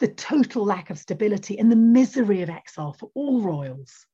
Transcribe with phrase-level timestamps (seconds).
[0.00, 4.06] The total lack of stability and the misery of exile for all royals.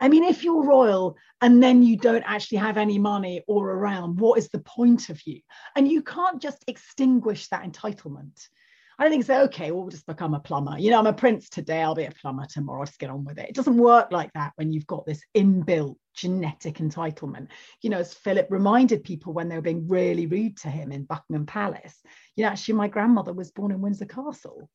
[0.00, 4.20] I mean, if you're royal and then you don't actually have any money or around,
[4.20, 5.40] what is the point of you?
[5.76, 8.48] And you can't just extinguish that entitlement.
[8.96, 10.78] I don't think say, okay, well, we'll just become a plumber.
[10.78, 13.24] You know, I'm a prince today, I'll be a plumber tomorrow, I'll just get on
[13.24, 13.48] with it.
[13.48, 17.48] It doesn't work like that when you've got this inbuilt genetic entitlement.
[17.82, 21.06] You know, as Philip reminded people when they were being really rude to him in
[21.06, 22.00] Buckingham Palace,
[22.36, 24.70] you know, actually, my grandmother was born in Windsor Castle.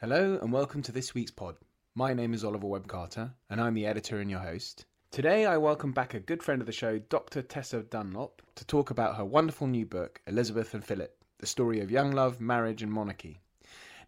[0.00, 1.56] Hello and welcome to this week's pod.
[1.98, 4.84] My name is Oliver Webb Carter and I'm the editor and your host.
[5.10, 7.40] Today I welcome back a good friend of the show, Dr.
[7.40, 11.90] Tessa Dunlop, to talk about her wonderful new book, Elizabeth and Philip The Story of
[11.90, 13.40] Young Love, Marriage and Monarchy.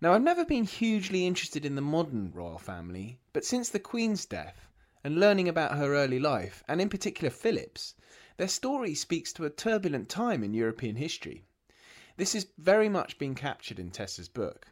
[0.03, 4.27] Now, I've never been hugely interested in the modern royal family, but since the Queen's
[4.27, 4.69] death
[5.03, 7.95] and learning about her early life, and in particular Philip's,
[8.37, 11.47] their story speaks to a turbulent time in European history.
[12.19, 14.67] This is very much being captured in Tessa's book.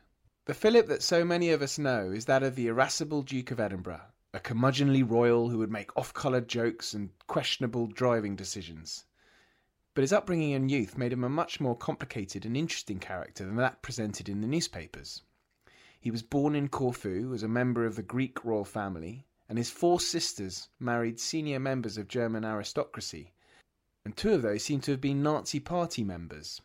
[0.46, 3.58] The Philip that so many of us know is that of the irascible Duke of
[3.58, 9.06] Edinburgh, a curmudgeonly royal who would make off coloured jokes and questionable driving decisions.
[9.92, 13.56] But his upbringing and youth made him a much more complicated and interesting character than
[13.56, 15.24] that presented in the newspapers.
[15.98, 19.70] He was born in Corfu as a member of the Greek royal family, and his
[19.70, 23.32] four sisters married senior members of German aristocracy,
[24.04, 26.62] and two of those seem to have been Nazi Party members.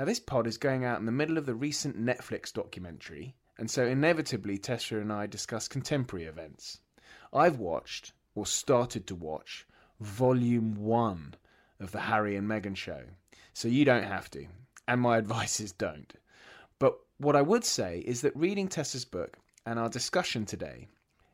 [0.00, 3.70] Now, this pod is going out in the middle of the recent Netflix documentary, and
[3.70, 6.80] so inevitably Tessa and I discuss contemporary events.
[7.34, 9.66] I've watched, or started to watch,
[10.00, 11.34] Volume 1
[11.80, 13.02] of The Harry and Meghan Show,
[13.52, 14.46] so you don't have to,
[14.88, 16.14] and my advice is don't.
[16.78, 19.36] But what I would say is that reading Tessa's book
[19.66, 20.88] and our discussion today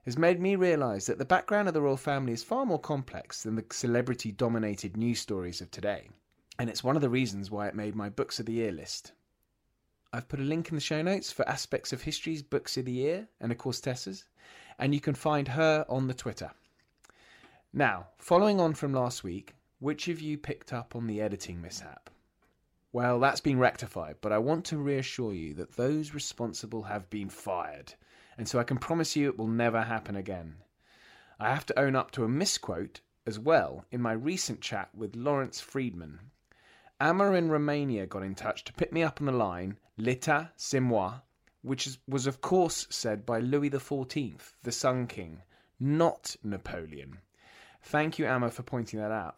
[0.06, 3.44] has made me realise that the background of the royal family is far more complex
[3.44, 6.08] than the celebrity dominated news stories of today
[6.58, 9.12] and it's one of the reasons why it made my Books of the Year list.
[10.12, 12.92] I've put a link in the show notes for Aspects of History's Books of the
[12.92, 14.24] Year, and of course Tessa's,
[14.78, 16.50] and you can find her on the Twitter.
[17.72, 22.08] Now, following on from last week, which of you picked up on the editing mishap?
[22.92, 27.28] Well, that's been rectified, but I want to reassure you that those responsible have been
[27.28, 27.92] fired,
[28.38, 30.56] and so I can promise you it will never happen again.
[31.38, 35.14] I have to own up to a misquote as well in my recent chat with
[35.14, 36.20] Lawrence Freedman,
[36.98, 40.80] Amma in Romania got in touch to pick me up on the line L'État, c'est
[41.62, 45.42] which was of course said by Louis XIV, the Sun King,
[45.78, 47.18] not Napoleon.
[47.82, 49.36] Thank you, Amma, for pointing that out.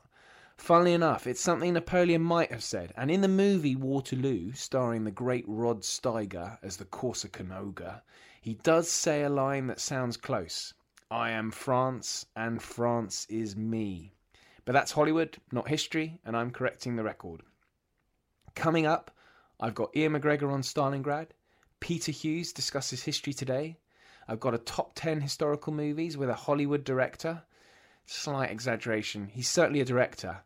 [0.57, 5.11] Funnily enough, it's something Napoleon might have said, and in the movie Waterloo, starring the
[5.11, 8.03] great Rod Steiger as the Corsican ogre,
[8.41, 10.75] he does say a line that sounds close.
[11.11, 14.15] I am France, and France is me.
[14.65, 17.43] But that's Hollywood, not history, and I'm correcting the record.
[18.59, 19.13] Coming up,
[19.61, 21.29] I've got Iain MacGregor on Stalingrad.
[21.79, 23.79] Peter Hughes discusses history today.
[24.27, 27.45] I've got a top 10 historical movies with a Hollywood director.
[28.07, 29.29] Slight exaggeration.
[29.33, 30.39] He's certainly a director.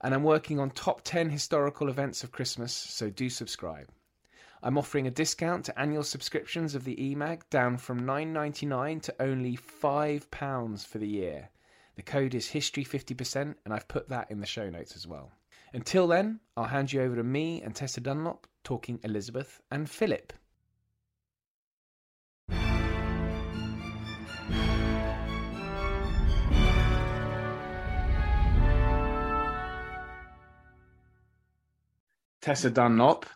[0.00, 3.88] And I'm working on top 10 historical events of Christmas, so do subscribe.
[4.62, 9.56] I'm offering a discount to annual subscriptions of the eMag down from $9.99 to only
[9.56, 11.48] £5 for the year.
[11.96, 15.32] The code is history50%, and I've put that in the show notes as well.
[15.76, 20.32] Until then, I'll hand you over to me and Tessa Dunlop talking Elizabeth and Philip.
[32.40, 33.26] Tessa Dunlop,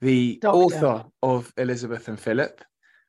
[0.00, 0.56] the Doctor.
[0.56, 2.64] author of Elizabeth and Philip.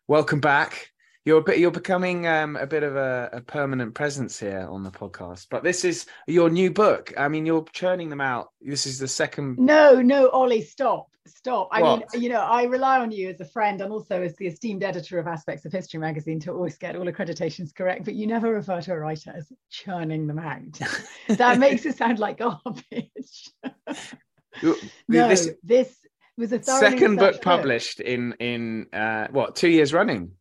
[0.09, 0.91] Welcome back
[1.27, 4.89] you're bit, you're becoming um, a bit of a, a, permanent presence here on the
[4.89, 5.47] podcast.
[5.49, 7.13] But this is your new book.
[7.17, 8.53] I mean, you're churning them out.
[8.61, 9.59] This is the second.
[9.59, 11.67] No, no, Ollie, stop, stop.
[11.73, 12.13] I what?
[12.13, 14.85] mean, you know, I rely on you as a friend and also as the esteemed
[14.85, 18.05] editor of Aspects of History magazine to always get all accreditations correct.
[18.05, 20.79] But you never refer to a writer as churning them out.
[21.27, 23.51] that makes it sound like garbage.
[24.63, 24.75] no,
[25.09, 25.93] this, this
[26.37, 30.31] was a second book published in in uh, what two years running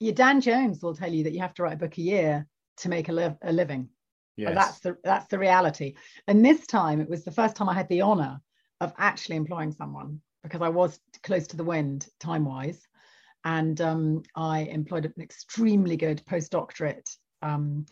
[0.00, 2.46] your Dan Jones will tell you that you have to write a book a year
[2.78, 3.88] to make a, li- a living.
[4.36, 4.54] Yes.
[4.54, 5.94] that's the that's the reality.
[6.28, 8.40] And this time it was the first time I had the honor
[8.80, 12.86] of actually employing someone because I was close to the wind time wise.
[13.44, 17.08] And um, I employed an extremely good postdoctorate
[17.42, 17.86] um,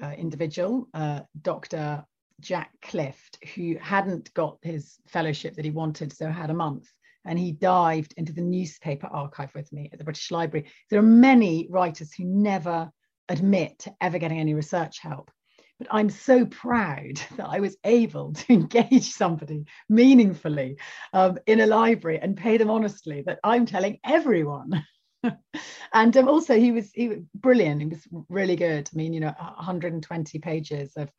[0.00, 2.04] uh, individual, uh, Dr.
[2.40, 6.88] Jack Clift, who hadn't got his fellowship that he wanted, so had a month.
[7.24, 10.68] And he dived into the newspaper archive with me at the British Library.
[10.88, 12.90] There are many writers who never
[13.28, 15.30] admit to ever getting any research help.
[15.78, 20.76] But I'm so proud that I was able to engage somebody meaningfully
[21.12, 24.84] um, in a library and pay them honestly that I'm telling everyone.
[25.94, 27.80] and um, also he was he was brilliant.
[27.80, 28.88] He was really good.
[28.92, 31.10] I mean, you know, 120 pages of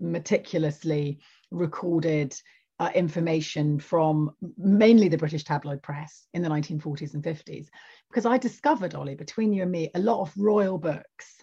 [0.00, 1.20] meticulously
[1.50, 2.34] recorded
[2.78, 7.66] uh, information from mainly the British tabloid press in the 1940s and 50s.
[8.08, 11.36] Because I discovered, Ollie, between you and me, a lot of royal books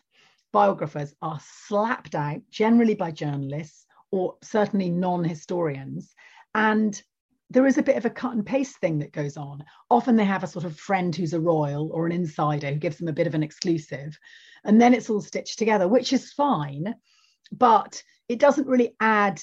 [0.53, 6.13] biographers are slapped out, generally by journalists or certainly non historians.
[6.55, 7.01] And
[7.49, 9.65] there is a bit of a cut and paste thing that goes on.
[9.89, 12.97] Often they have a sort of friend who's a royal or an insider who gives
[12.97, 14.17] them a bit of an exclusive.
[14.63, 16.95] And then it's all stitched together, which is fine,
[17.51, 19.41] but it doesn't really add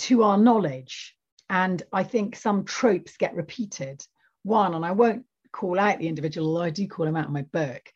[0.00, 1.16] to our knowledge.
[1.48, 4.04] And I think some tropes get repeated.
[4.42, 7.32] One, and I won't call out the individual, although I do call him out in
[7.32, 7.92] my book,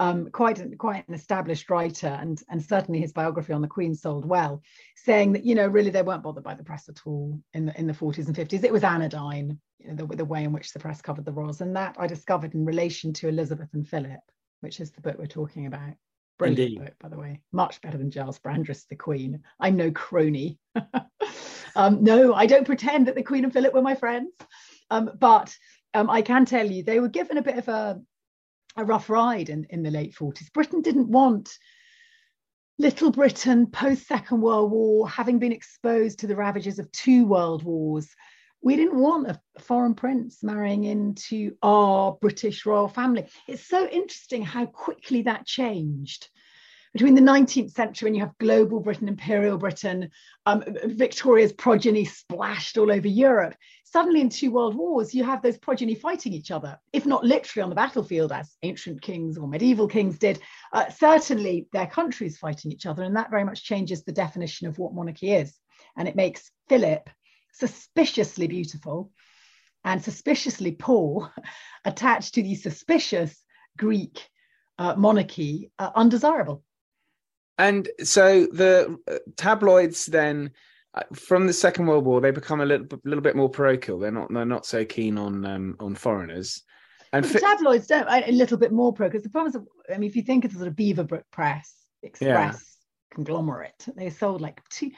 [0.00, 4.24] um, quite quite an established writer, and and certainly his biography on the Queen sold
[4.24, 4.62] well,
[4.94, 7.78] saying that you know really they weren't bothered by the press at all in the
[7.78, 8.62] in the 40s and 50s.
[8.62, 11.60] It was anodyne, you know, the, the way in which the press covered the royals,
[11.60, 14.20] and that I discovered in relation to Elizabeth and Philip,
[14.60, 15.94] which is the book we're talking about.
[16.38, 16.78] Brilliant Indeed.
[16.78, 19.42] book, by the way, much better than Giles Brandreth's The Queen.
[19.58, 20.58] I'm no crony.
[21.76, 24.32] um, no, I don't pretend that the Queen and Philip were my friends,
[24.90, 25.54] um, but
[25.94, 28.00] um, I can tell you they were given a bit of a
[28.78, 30.52] a rough ride in, in the late 40s.
[30.52, 31.50] Britain didn't want
[32.78, 37.64] Little Britain post Second World War, having been exposed to the ravages of two world
[37.64, 38.08] wars.
[38.62, 43.26] We didn't want a foreign prince marrying into our British royal family.
[43.46, 46.28] It's so interesting how quickly that changed
[46.92, 50.10] between the 19th century when you have global Britain, imperial Britain,
[50.46, 55.58] um, Victoria's progeny splashed all over Europe, suddenly in two world wars, you have those
[55.58, 59.88] progeny fighting each other, if not literally on the battlefield as ancient kings or medieval
[59.88, 60.40] kings did,
[60.72, 63.02] uh, certainly their countries fighting each other.
[63.02, 65.54] And that very much changes the definition of what monarchy is.
[65.96, 67.08] And it makes Philip
[67.58, 69.10] suspiciously beautiful
[69.84, 71.32] and suspiciously poor
[71.84, 73.42] attached to the suspicious
[73.76, 74.28] Greek
[74.78, 76.62] uh, monarchy uh, undesirable.
[77.58, 80.52] And so the uh, tabloids then
[80.94, 83.98] uh, from the Second World War they become a little little bit more parochial.
[83.98, 86.62] They're not they're not so keen on um, on foreigners.
[87.12, 90.08] And fi- tabloids don't a little bit more pro because the problem is, I mean,
[90.08, 93.14] if you think of the sort of Beaverbrook Press Express yeah.
[93.14, 94.90] conglomerate, they sold like two.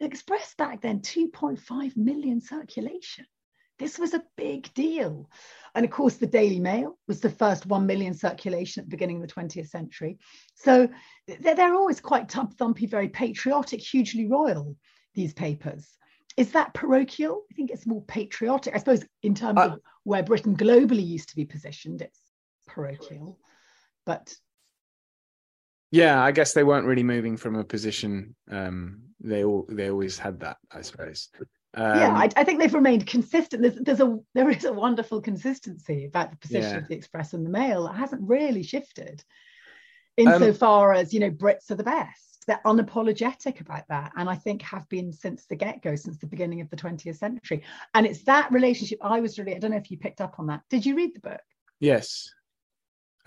[0.00, 3.26] Express back then 2.5 million circulation.
[3.78, 5.30] This was a big deal.
[5.74, 9.22] And of course, the Daily Mail was the first 1 million circulation at the beginning
[9.22, 10.18] of the 20th century.
[10.54, 10.88] So
[11.26, 14.76] they're, they're always quite thumpy, very patriotic, hugely royal,
[15.14, 15.86] these papers.
[16.36, 17.44] Is that parochial?
[17.50, 18.74] I think it's more patriotic.
[18.74, 22.20] I suppose, in terms uh, of where Britain globally used to be positioned, it's
[22.66, 23.38] parochial.
[24.06, 24.34] But
[25.90, 28.34] yeah, I guess they weren't really moving from a position.
[28.50, 31.30] Um, they all they always had that, I suppose.
[31.74, 33.62] Um, yeah, I, I, think they've remained consistent.
[33.62, 36.78] There's, there's a there is a wonderful consistency about the position yeah.
[36.78, 37.86] of the Express and the Mail.
[37.86, 39.22] It hasn't really shifted,
[40.16, 42.44] insofar um, as you know Brits are the best.
[42.46, 46.26] They're unapologetic about that, and I think have been since the get go, since the
[46.26, 47.62] beginning of the 20th century.
[47.94, 49.54] And it's that relationship I was really.
[49.54, 50.62] I don't know if you picked up on that.
[50.70, 51.42] Did you read the book?
[51.80, 52.32] Yes,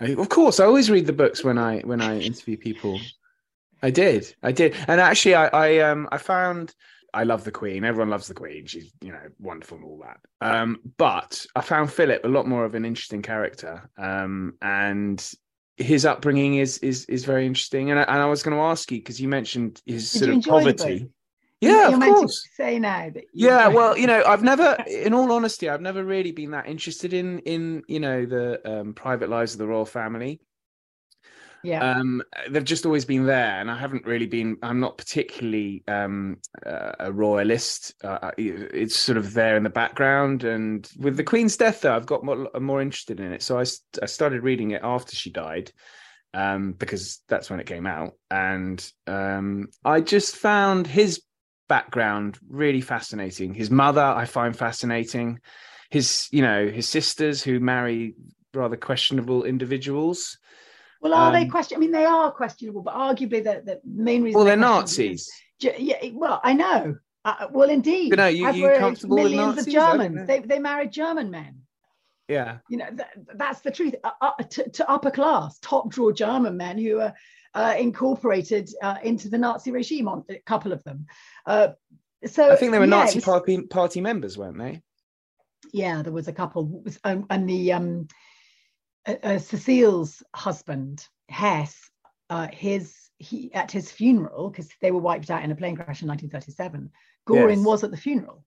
[0.02, 0.60] I, of course.
[0.60, 3.00] I always read the books when I when I interview people.
[3.82, 6.74] I did, I did, and actually, I I um I found
[7.14, 7.84] I love the Queen.
[7.84, 8.66] Everyone loves the Queen.
[8.66, 10.20] She's, you know, wonderful and all that.
[10.40, 13.90] Um, but I found Philip a lot more of an interesting character.
[13.98, 15.22] Um, and
[15.76, 17.90] his upbringing is is is very interesting.
[17.90, 20.36] And I, and I was going to ask you because you mentioned his Did sort
[20.36, 21.08] of poverty.
[21.62, 22.48] Yeah, You're of course.
[22.56, 23.24] say now that.
[23.32, 27.12] Yeah, well, you know, I've never, in all honesty, I've never really been that interested
[27.12, 30.40] in in you know the um, private lives of the royal family.
[31.62, 31.98] Yeah.
[31.98, 36.38] Um they've just always been there and i haven't really been i'm not particularly um
[36.66, 37.94] uh, a royalist.
[38.02, 42.06] Uh it's sort of there in the background and with the queen's death though i've
[42.06, 43.42] got more, more interested in it.
[43.42, 43.64] So I,
[44.02, 45.70] I started reading it after she died
[46.34, 48.14] um because that's when it came out.
[48.28, 51.22] And um i just found his
[51.76, 55.40] background really fascinating his mother i find fascinating
[55.90, 58.14] his you know his sisters who marry
[58.54, 60.38] rather questionable individuals
[61.02, 61.76] well, are um, they question?
[61.76, 64.36] I mean, they are questionable, but arguably the, the main reason.
[64.36, 65.28] Well, they're Nazis.
[65.58, 66.96] yeah, well, I know.
[67.24, 68.10] Uh, well, indeed.
[68.10, 69.74] You know, you, you comfortable with millions Nazis?
[69.74, 70.04] of I don't know.
[70.04, 70.28] Germans.
[70.28, 71.62] They, they married German men.
[72.28, 72.58] Yeah.
[72.70, 73.96] You know, th- that's the truth.
[74.04, 77.14] Uh, uh, to, to upper class, top drawer German men who are
[77.54, 81.06] uh, incorporated uh, into the Nazi regime, on a couple of them.
[81.46, 81.68] Uh,
[82.26, 84.82] so I think they were yeah, Nazi was- party party members, weren't they?
[85.72, 88.08] yeah there was a couple um, and the um
[89.06, 91.78] uh, uh, Cecilie's husband hess
[92.30, 96.02] uh his he at his funeral because they were wiped out in a plane crash
[96.02, 96.90] in 1937
[97.28, 97.64] Göring Yes.
[97.64, 98.44] was at the funeral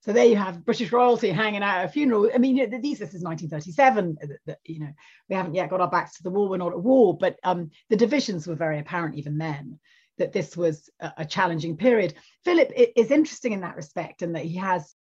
[0.00, 2.30] so there you have british royalty hanging out at a funeral.
[2.34, 4.92] I mean these this is 1937 uh, you know
[5.28, 6.48] we haven't yet got our backs to the wall.
[6.48, 9.78] We're not at war but um the divisions were very apparent even then
[10.18, 12.12] that this was a, challenging period.
[12.44, 14.94] Philip is interesting in that respect and that he has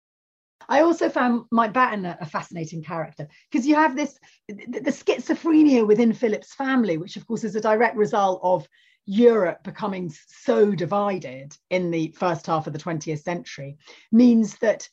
[0.68, 6.54] I also found Mountbatten a, fascinating character because you have this the schizophrenia within Philip's
[6.54, 8.66] family, which of course is a direct result of
[9.06, 13.78] Europe becoming so divided in the first half of the 20th century,
[14.10, 14.88] means that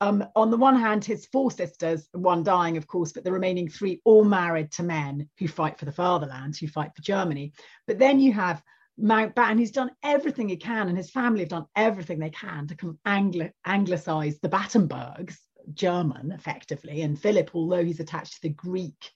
[0.00, 3.68] um, on the one hand, his four sisters, one dying, of course, but the remaining
[3.68, 7.52] three all married to men who fight for the fatherland, who fight for Germany.
[7.86, 8.62] But then you have
[9.00, 12.88] Mountbatten, who's done everything he can, and his family have done everything they can to
[12.88, 15.36] of Angli- anglicize the Battenbergs,
[15.72, 17.02] German, effectively.
[17.02, 19.10] And Philip, although he's attached to the Greek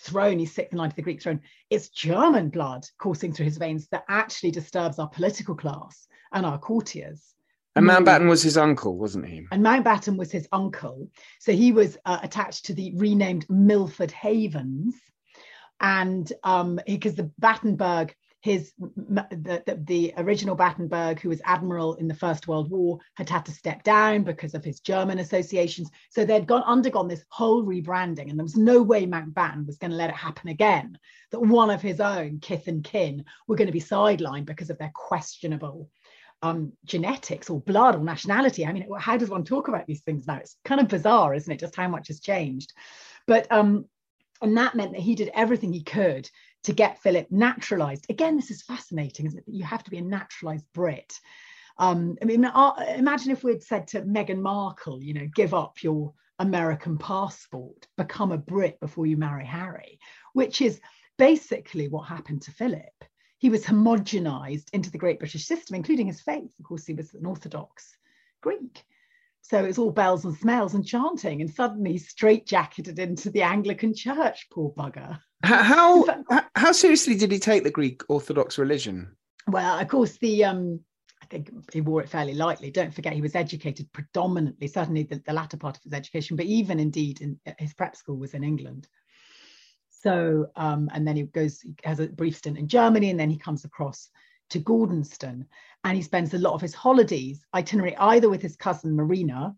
[0.00, 3.56] throne, he's sixth in line to the Greek throne, it's German blood coursing through his
[3.56, 7.34] veins that actually disturbs our political class and our courtiers.
[7.76, 7.86] And.
[7.88, 9.46] Mountbatten was his uncle, wasn't he?
[9.50, 11.10] And Mountbatten was his uncle.
[11.40, 14.94] So he was uh, attached to the renamed Milford Havens.
[15.80, 22.08] And um, because the Battenberg, his the, the, the original Battenberg, who was admiral in
[22.08, 25.90] the First World War, had had to step down because of his German associations.
[26.10, 29.92] So they'd gone undergone this whole rebranding, and there was no way Mountbatten was going
[29.92, 30.98] to let it happen again.
[31.30, 34.76] That one of his own kith and kin were going to be sidelined because of
[34.76, 35.88] their questionable
[36.42, 38.66] um, genetics or blood or nationality.
[38.66, 40.36] I mean, how does one talk about these things now?
[40.36, 41.60] It's kind of bizarre, isn't it?
[41.60, 42.74] Just how much has changed.
[43.26, 43.86] But um,
[44.44, 46.30] and that meant that he did everything he could
[46.64, 48.06] to get Philip naturalized.
[48.08, 49.44] Again, this is fascinating, isn't it?
[49.46, 51.18] You have to be a naturalized Brit.
[51.78, 55.82] Um, I mean, uh, imagine if we'd said to Meghan Markle, you know, give up
[55.82, 59.98] your American passport, become a Brit before you marry Harry,
[60.32, 60.80] which is
[61.18, 63.04] basically what happened to Philip
[63.44, 66.50] he was homogenized into the great British system, including his faith.
[66.58, 67.94] Of course, he was an Orthodox
[68.40, 68.82] Greek.
[69.46, 73.94] So it's all bells and smells and chanting, and suddenly he's straitjacketed into the Anglican
[73.94, 75.20] church, poor bugger.
[75.42, 79.14] How how, In fact- h- how seriously did he take the Greek Orthodox religion?
[79.46, 80.80] Well, of course, the um,
[81.22, 82.70] I think he wore it fairly lightly.
[82.70, 86.46] Don't forget, he was educated predominantly, certainly the, the latter part of his education, but
[86.46, 88.88] even indeed in his prep school was in England.
[89.90, 93.30] So, um, and then he goes, he has a brief stint in Germany, and then
[93.30, 94.08] he comes across
[94.50, 95.46] to Gordonstoun,
[95.84, 99.54] and he spends a lot of his holidays itinerary either with his cousin Marina,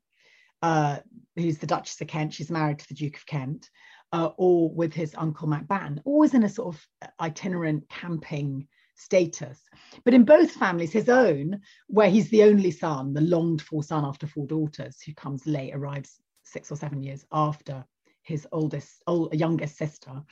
[0.62, 0.98] uh,
[1.36, 3.70] who's the Duchess of Kent, she's married to the Duke of Kent,
[4.12, 9.60] uh, or with his uncle Mountbatten, always in a sort of itinerant camping status.
[10.04, 14.04] But in both families, his own, where he's the only son, the longed for son
[14.04, 17.84] after four daughters, who comes late, arrives six or seven years after
[18.22, 20.22] his oldest, old, youngest sister.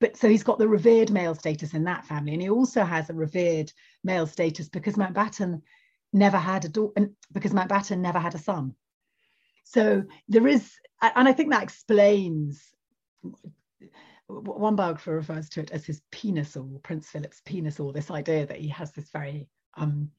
[0.00, 3.10] But so he's got the revered male status in that family, and he also has
[3.10, 3.72] a revered
[4.04, 5.62] male status because Mountbatten
[6.12, 8.74] never had a daughter, because Mountbatten never had a son.
[9.64, 12.62] So there is, and I think that explains.
[14.28, 18.44] One biographer refers to it as his penis or Prince Philip's penis or this idea
[18.44, 20.10] that he has this very um,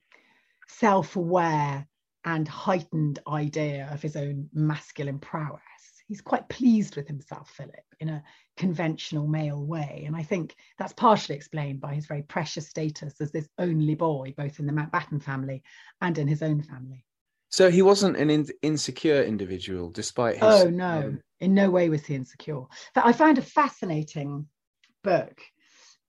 [0.67, 1.87] self-aware
[2.25, 5.61] and heightened idea of his own masculine prowess.
[6.09, 8.23] He's quite pleased with himself, Philip, in a
[8.57, 10.03] conventional male way.
[10.07, 14.33] And I think that's partially explained by his very precious status as this only boy,
[14.35, 15.61] both in the Mountbatten family
[16.01, 17.05] and in his own family.
[17.49, 20.43] So he wasn't an in- insecure individual, despite his.
[20.43, 22.63] Oh, no, um, in no way was he insecure.
[22.95, 24.47] But I found a fascinating
[25.03, 25.39] book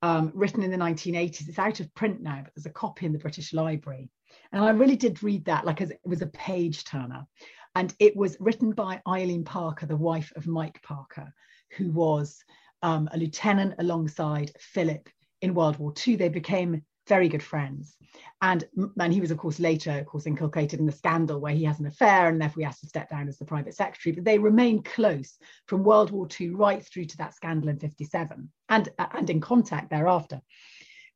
[0.03, 1.49] um, written in the 1980s.
[1.49, 4.11] It's out of print now, but there's a copy in the British Library.
[4.53, 7.27] And I really did read that like as it was a page turner.
[7.75, 11.33] And it was written by Eileen Parker, the wife of Mike Parker,
[11.77, 12.43] who was
[12.83, 15.09] um, a lieutenant alongside Philip
[15.41, 16.17] in World War II.
[16.17, 17.97] They became very good friends.
[18.43, 18.65] And,
[18.99, 21.81] and he was, of course, later, of course, inculcated in the scandal where he has
[21.81, 24.15] an affair and therefore he has to step down as the private secretary.
[24.15, 28.49] But they remained close from World War II right through to that scandal in 57
[28.69, 30.41] and, and in contact thereafter.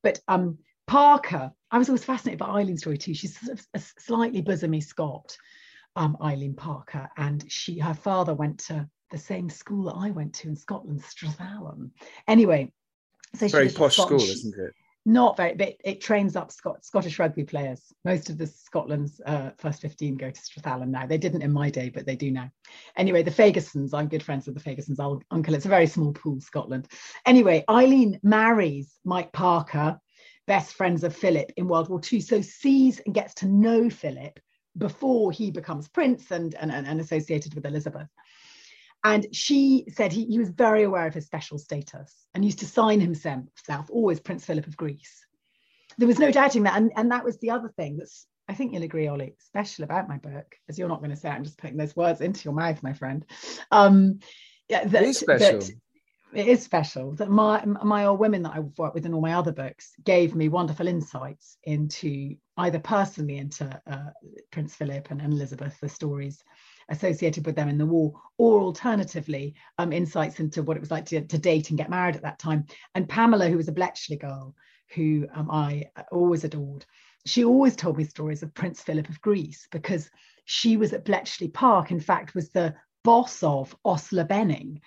[0.03, 3.15] But um, Parker, I was always fascinated by Eileen's story too.
[3.15, 3.39] She's
[3.73, 5.37] a slightly bosomy Scot,
[5.97, 10.35] um, Eileen Parker, and she her father went to the same school that I went
[10.35, 11.91] to in Scotland, Strathallan.
[12.27, 12.73] Anyway,
[13.35, 14.73] so very posh school, isn't it?
[15.07, 17.93] not very, but it trains up Scot- Scottish rugby players.
[18.05, 21.07] Most of the Scotland's uh, first 15 go to Strathallan now.
[21.07, 22.51] They didn't in my day, but they do now.
[22.97, 24.99] Anyway, the Fergusons, I'm good friends with the Fergusons'
[25.31, 25.55] uncle.
[25.55, 26.89] It's a very small pool, Scotland.
[27.27, 30.01] Anyway, Eileen marries Mike Parker,
[30.47, 32.21] best friends of Philip in World War II.
[32.21, 34.41] So sees and gets to know Philip
[34.77, 38.09] before he becomes prince and, and, and associated with Elizabeth.
[39.05, 42.67] And she said he, he was very aware of his special status and used to
[42.67, 45.27] sign himself always Prince Philip of Greece.
[45.99, 46.77] There was no doubting that.
[46.77, 50.09] And, and that was the other thing that's, I think you'll agree, Ollie, special about
[50.09, 52.55] my book, as you're not going to say, I'm just putting those words into your
[52.55, 53.25] mouth, my friend.
[53.71, 54.21] Um,
[54.69, 55.61] yeah, that, it is special.
[55.61, 55.71] That,
[56.35, 59.35] it is special that my my old women that I've worked with in all my
[59.35, 64.11] other books gave me wonderful insights into either personally into uh,
[64.51, 66.43] Prince Philip and, and Elizabeth, the stories
[66.89, 71.07] associated with them in the war, or alternatively, um, insights into what it was like
[71.07, 72.65] to, to, date and get married at that time.
[72.95, 74.55] And Pamela, who was a Bletchley girl,
[74.95, 76.85] who um, I always adored,
[77.27, 80.11] she always told me stories of Prince Philip of Greece because
[80.45, 84.81] she was at Bletchley Park, in fact, was the boss of Osla Benning,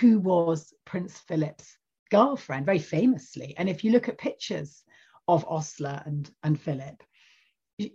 [0.00, 1.78] who was Prince Philip's
[2.10, 3.54] girlfriend, very famously.
[3.56, 4.84] And if you look at pictures
[5.26, 7.02] of Osla and, and Philip,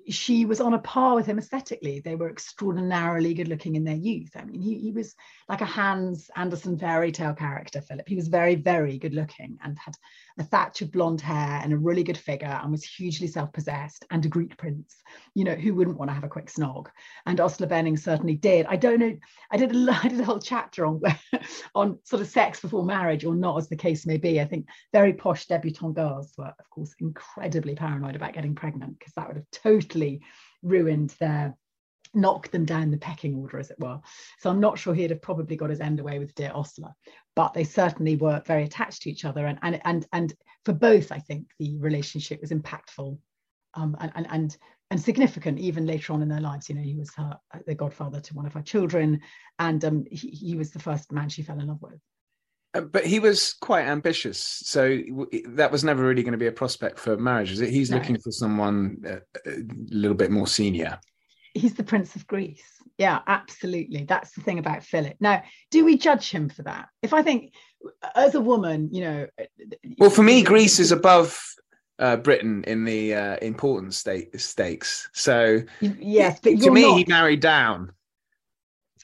[0.08, 2.00] she was on a par with him aesthetically.
[2.00, 4.32] They were extraordinarily good looking in their youth.
[4.36, 5.14] I mean, he, he was
[5.50, 8.08] like a Hans Andersen fairy tale character, Philip.
[8.08, 9.96] He was very, very good looking and had
[10.40, 14.26] a thatch of blonde hair and a really good figure and was hugely self-possessed and
[14.26, 14.96] a Greek prince,
[15.36, 16.88] you know, who wouldn't want to have a quick snog?
[17.26, 18.66] And Osla Benning certainly did.
[18.68, 19.18] I don't know,
[19.52, 21.02] I did a, I did a whole chapter on,
[21.76, 24.40] on sort of sex before marriage or not, as the case may be.
[24.40, 29.14] I think very posh debutante girls were, of course, incredibly paranoid about getting pregnant because
[29.16, 29.73] that would have totally
[30.62, 31.56] ruined their
[32.14, 34.00] knocked them down the pecking order, as it were.
[34.40, 36.94] So I'm not sure he'd have probably got his end away with dear Osla,
[37.36, 39.46] but they certainly were very attached to each other.
[39.46, 40.34] And and and and
[40.66, 43.18] for both, I think the relationship was impactful
[43.74, 44.58] um, and, and and
[44.92, 46.70] and significant even later on in their lives.
[46.70, 49.22] You know, he was her the godfather to one of her children,
[49.60, 52.00] and um, he, he was the first man she fell in love with.
[52.74, 55.00] Uh, but he was quite ambitious, so
[55.50, 57.70] that was never really going to be a prospect for marriage, is it?
[57.70, 57.98] He's no.
[57.98, 61.00] looking for someone a, uh, a little bit more senior
[61.54, 62.64] he's the Prince of Greece.
[62.98, 64.06] Yeah, absolutely.
[64.06, 65.16] That's the thing about Philip.
[65.20, 66.90] Now, do we judge him for that?
[67.02, 67.54] If I think,
[68.16, 69.28] as a woman, you know.
[69.98, 71.40] Well, for me, Greece is above
[72.00, 75.10] uh, Britain in the uh, important state stakes.
[75.14, 76.98] So yes, but to me, not...
[76.98, 77.92] he married down.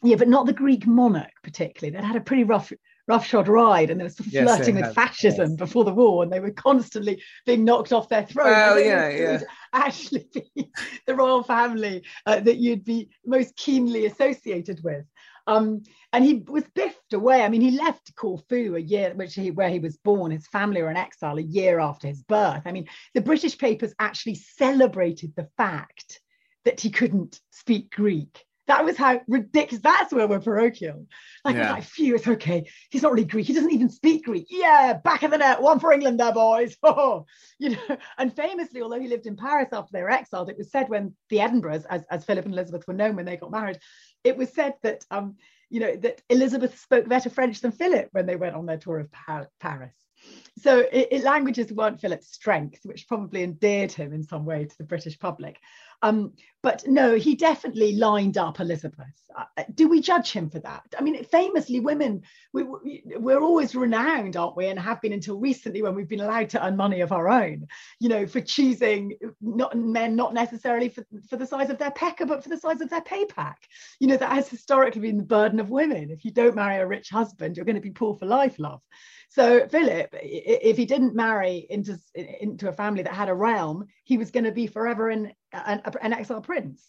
[0.01, 1.97] Yeah, but not the Greek monarch particularly.
[1.97, 2.71] They had a pretty rough
[3.09, 5.57] roughshod ride and they were sort of yes, flirting with fascism yes.
[5.57, 8.51] before the war and they were constantly being knocked off their throne.
[8.51, 9.39] Well, yeah, yeah.
[9.73, 10.71] Actually, be
[11.07, 15.05] the royal family uh, that you'd be most keenly associated with.
[15.47, 15.81] Um,
[16.13, 17.41] and he was biffed away.
[17.41, 20.31] I mean, he left Corfu a year, which he, where he was born.
[20.31, 22.61] His family were in exile a year after his birth.
[22.65, 26.21] I mean, the British papers actually celebrated the fact
[26.65, 29.81] that he couldn't speak Greek that was how ridiculous.
[29.81, 31.07] That's where we're parochial.
[31.43, 31.71] Like, yeah.
[31.73, 32.69] like, phew, it's okay.
[32.91, 33.47] He's not really Greek.
[33.47, 34.45] He doesn't even speak Greek.
[34.49, 36.77] Yeah, back of the net, one for England, there, boys.
[36.83, 37.25] Oh,
[37.57, 37.97] you know.
[38.17, 41.15] And famously, although he lived in Paris after they were exiled, it was said when
[41.29, 43.79] the Edinburghs, as, as Philip and Elizabeth were known when they got married,
[44.23, 45.35] it was said that um,
[45.69, 48.99] you know, that Elizabeth spoke better French than Philip when they went on their tour
[48.99, 49.11] of
[49.59, 49.93] Paris.
[50.57, 54.77] So it, it, languages weren't Philip's strength, which probably endeared him in some way to
[54.77, 55.57] the British public.
[56.01, 59.07] Um, but no, he definitely lined up Elizabeth.
[59.37, 60.83] Uh, do we judge him for that?
[60.97, 62.65] I mean, famously, women, we,
[63.15, 64.67] we're always renowned, aren't we?
[64.67, 67.67] And have been until recently when we've been allowed to earn money of our own,
[67.99, 72.25] you know, for choosing not men, not necessarily for, for the size of their pecker,
[72.25, 73.59] but for the size of their pay pack.
[74.01, 76.09] You know, that has historically been the burden of women.
[76.11, 78.81] If you don't marry a rich husband, you're going to be poor for life, love.
[79.29, 84.17] So Philip, if he didn't marry into, into a family that had a realm, he
[84.17, 86.83] was going to be forever in an, an exile prince,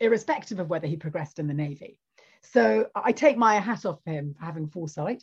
[0.00, 2.00] irrespective of whether he progressed in the navy.
[2.40, 5.22] So I take my hat off for him for having foresight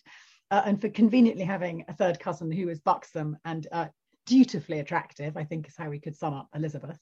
[0.52, 3.88] uh, and for conveniently having a third cousin who was buxom and uh,
[4.28, 7.00] dutifully attractive, I think is how we could sum up Elizabeth.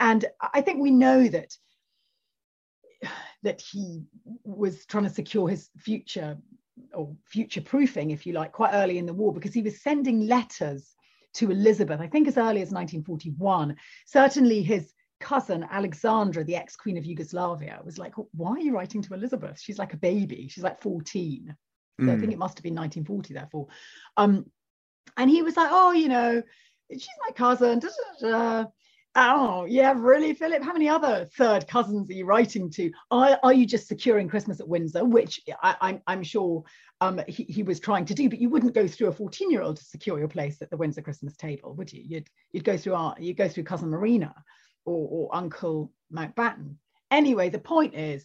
[0.00, 1.56] And I think we know that
[3.44, 4.02] that he
[4.42, 6.36] was trying to secure his future
[6.92, 10.26] or future proofing, if you like, quite early in the war because he was sending
[10.26, 10.96] letters
[11.34, 13.76] to Elizabeth, I think as early as 1941.
[14.06, 19.14] Certainly his cousin Alexandra, the ex-queen of Yugoslavia, was like, why are you writing to
[19.14, 19.60] Elizabeth?
[19.60, 20.48] She's like a baby.
[20.48, 21.56] She's like 14.
[22.00, 22.10] So mm.
[22.10, 22.32] I think hmm.
[22.32, 23.68] it must have been 1940, therefore.
[24.16, 24.46] Um,
[25.16, 26.42] and he was like, oh, you know,
[26.90, 27.78] she's my cousin.
[27.78, 27.88] Da,
[28.20, 28.64] da, da.
[29.14, 30.62] Oh, yeah, really, Philip?
[30.62, 32.90] How many other third cousins are you writing to?
[33.10, 36.64] Are, are you just securing Christmas at Windsor, which I, am I'm, I'm sure
[37.02, 39.60] um, he, he was trying to do, but you wouldn't go through a 14 year
[39.60, 42.02] old to secure your place at the Windsor Christmas table, would you?
[42.02, 44.34] You'd, you'd go through our, you'd go through cousin Marina
[44.86, 46.76] or, or Uncle Mountbatten.
[47.10, 48.24] Anyway, the point is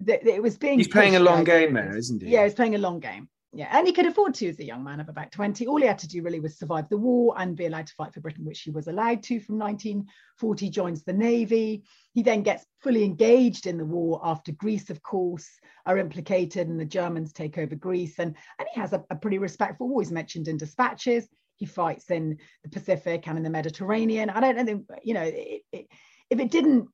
[0.00, 0.78] that, that it was being.
[0.78, 2.30] He's playing a long game there, isn't he?
[2.30, 4.84] Yeah, he's playing a long game yeah, and he could afford to as a young
[4.84, 5.66] man of about 20.
[5.66, 8.12] All he had to do really was survive the war and be allowed to fight
[8.12, 11.82] for Britain, which he was allowed to from 1940, joins the Navy.
[12.12, 15.48] He then gets fully engaged in the war after Greece, of course,
[15.86, 18.18] are implicated and the Germans take over Greece.
[18.18, 20.02] And, and he has a, a pretty respectful war.
[20.02, 21.26] He's mentioned in dispatches.
[21.56, 24.28] He fights in the Pacific and in the Mediterranean.
[24.28, 25.86] I don't know, you know, it, it,
[26.28, 26.88] if it didn't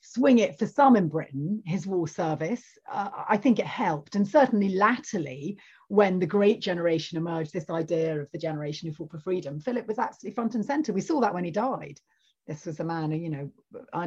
[0.00, 4.14] swing it for some in Britain, his war service, uh, I think it helped.
[4.14, 5.58] And certainly latterly,
[5.88, 9.86] when the great generation emerged, this idea of the generation who fought for freedom, Philip
[9.86, 10.92] was absolutely front and center.
[10.92, 12.00] We saw that when he died.
[12.46, 13.50] This was a man who, you know,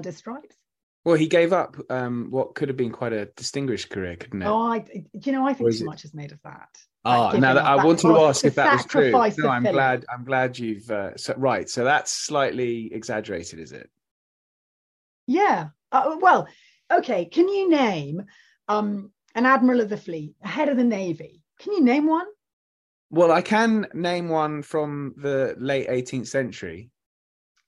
[0.04, 0.56] his stripes.
[1.04, 4.46] Well, he gave up um, what could have been quite a distinguished career, couldn't it?
[4.46, 5.86] Oh, I, you know, I think too it?
[5.86, 6.70] much is made of that.
[7.04, 9.12] Oh, now that, I wanted to ask if that was true.
[9.12, 9.74] No, I'm Philip.
[9.74, 10.06] glad.
[10.14, 11.68] I'm glad you've uh, so, right.
[11.68, 13.90] So that's slightly exaggerated, is it?
[15.26, 16.48] Yeah, uh, well,
[16.92, 17.26] okay.
[17.26, 18.24] Can you name
[18.68, 21.42] um, an admiral of the fleet, a head of the navy?
[21.60, 22.26] Can you name one?
[23.10, 26.90] Well, I can name one from the late 18th century.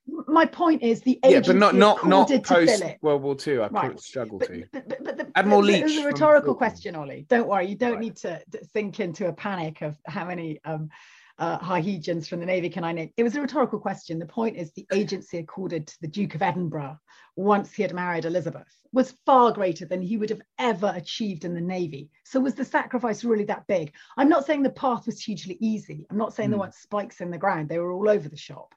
[0.07, 3.59] My point is the yeah, but not not not post World War II.
[3.59, 3.99] I right.
[3.99, 4.65] struggle but, to.
[4.73, 5.81] But, but, but the, Admiral Leach.
[5.81, 7.25] It was a rhetorical question, Ollie.
[7.29, 7.67] Don't worry.
[7.67, 8.01] You don't right.
[8.01, 8.41] need to,
[8.73, 10.89] think into a panic of how many um,
[11.39, 13.11] uh, Hygiens from the Navy can I name?
[13.17, 14.19] It was a rhetorical question.
[14.19, 16.97] The point is the agency accorded to the Duke of Edinburgh
[17.35, 21.55] once he had married Elizabeth was far greater than he would have ever achieved in
[21.55, 22.11] the Navy.
[22.23, 23.91] So was the sacrifice really that big?
[24.17, 26.05] I'm not saying the path was hugely easy.
[26.09, 26.51] I'm not saying mm.
[26.51, 26.61] there hmm.
[26.61, 27.69] weren't spikes in the ground.
[27.69, 28.75] They were all over the shop,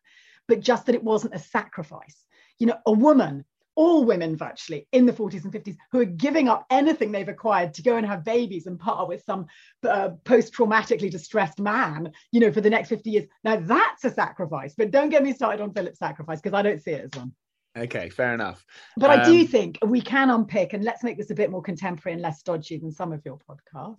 [0.48, 2.24] but just that it wasn't a sacrifice.
[2.58, 3.44] You know, a woman
[3.76, 7.74] all women virtually in the 40s and 50s who are giving up anything they've acquired
[7.74, 9.46] to go and have babies and part with some
[9.88, 13.26] uh, post-traumatically distressed man you know for the next 50 years.
[13.44, 16.82] Now that's a sacrifice but don't get me started on philip's sacrifice because i don't
[16.82, 17.32] see it as one.
[17.76, 18.64] Okay fair enough.
[18.96, 21.50] But um, i do um, think we can unpick and let's make this a bit
[21.50, 23.96] more contemporary and less dodgy than some of your podcasts.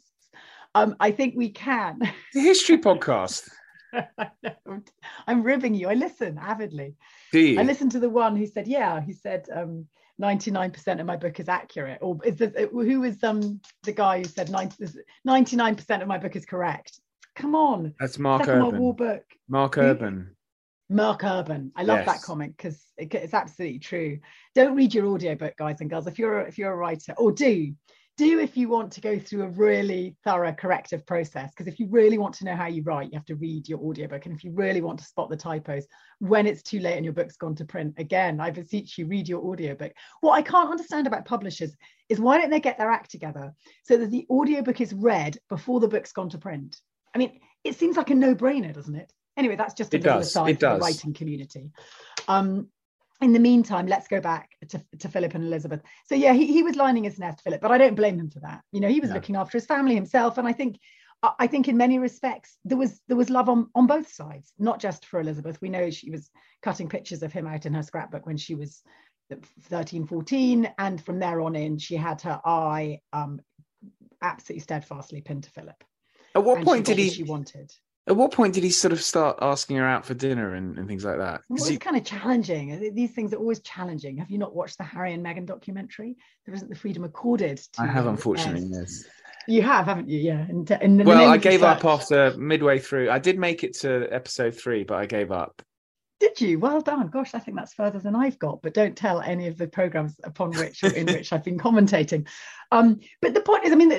[0.76, 2.00] Um, i think we can.
[2.34, 3.50] The history podcast
[5.28, 5.90] I'm ribbing you.
[5.90, 6.96] I listen avidly.
[7.32, 7.60] Do you?
[7.60, 9.88] I listened to the one who said, "Yeah," he said, um,
[10.22, 14.24] 99% of my book is accurate." Or is this, who was um the guy who
[14.26, 17.00] said 99% of my book is correct?
[17.36, 17.94] Come on.
[18.00, 18.80] That's Mark Second Urban.
[18.80, 19.24] War book.
[19.48, 20.36] Mark who, Urban.
[20.90, 21.72] Mark Urban.
[21.76, 22.06] I love yes.
[22.08, 24.20] that comment because it, it's absolutely true.
[24.56, 26.08] Don't read your audiobook, guys and girls.
[26.08, 27.74] If you're if you're a writer, or do
[28.18, 31.88] do if you want to go through a really thorough corrective process because if you
[31.90, 34.26] really want to know how you write you have to read your audiobook.
[34.26, 35.86] And if you really want to spot the typos
[36.20, 39.30] when it's too late and your book's gone to print again i beseech you read
[39.30, 39.92] your audiobook.
[40.22, 41.76] What i can't understand about publishers
[42.10, 43.54] is why don't they get their act together
[43.84, 46.78] so that the audiobook is read before the book's gone to print?
[47.14, 49.14] I mean it seems like a no-brainer doesn't it?
[49.38, 50.30] Anyway that's just a it little does.
[50.30, 50.80] aside it for does.
[50.80, 51.72] the writing community.
[52.28, 52.70] Um,
[53.22, 55.82] in the meantime, let's go back to, to Philip and Elizabeth.
[56.06, 58.40] So yeah, he, he was lining his nest, Philip, but I don't blame him for
[58.42, 58.62] that.
[58.72, 59.16] You know, he was no.
[59.16, 60.38] looking after his family himself.
[60.38, 60.78] And I think
[61.24, 64.80] I think in many respects there was there was love on, on both sides, not
[64.80, 65.60] just for Elizabeth.
[65.62, 66.30] We know she was
[66.62, 68.84] cutting pictures of him out in her scrapbook when she was
[69.64, 70.74] 13, 14.
[70.78, 73.42] And from there on in, she had her eye um,
[74.22, 75.84] absolutely steadfastly pinned to Philip.
[76.36, 77.72] At what point did he she wanted?
[78.08, 80.88] At what point did he sort of start asking her out for dinner and, and
[80.88, 81.42] things like that?
[81.50, 81.78] It's he...
[81.78, 82.94] kind of challenging.
[82.96, 84.18] These things are always challenging.
[84.18, 86.16] Have you not watched the Harry and Meghan documentary?
[86.46, 87.60] There isn't the freedom accorded.
[87.78, 89.04] I have, unfortunately, yes.
[89.50, 90.20] You have, haven't you?
[90.20, 90.40] Yeah.
[90.40, 93.10] And, and well, I gave up after midway through.
[93.10, 95.62] I did make it to episode three, but I gave up.
[96.20, 96.60] Did you?
[96.60, 97.08] Well done.
[97.10, 100.16] Gosh, I think that's further than I've got, but don't tell any of the programs
[100.24, 102.28] upon which in which I've been commentating.
[102.72, 103.90] Um, but the point is, I mean,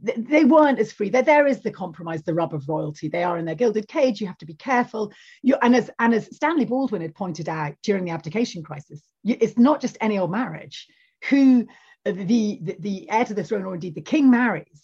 [0.00, 1.10] they weren't as free.
[1.10, 3.08] There, there is the compromise, the rub of royalty.
[3.08, 4.20] They are in their gilded cage.
[4.20, 5.12] You have to be careful.
[5.42, 9.58] You, and as and as Stanley Baldwin had pointed out during the abdication crisis, it's
[9.58, 10.86] not just any old marriage.
[11.30, 11.66] Who
[12.04, 14.82] the, the, the heir to the throne, or indeed the king, marries,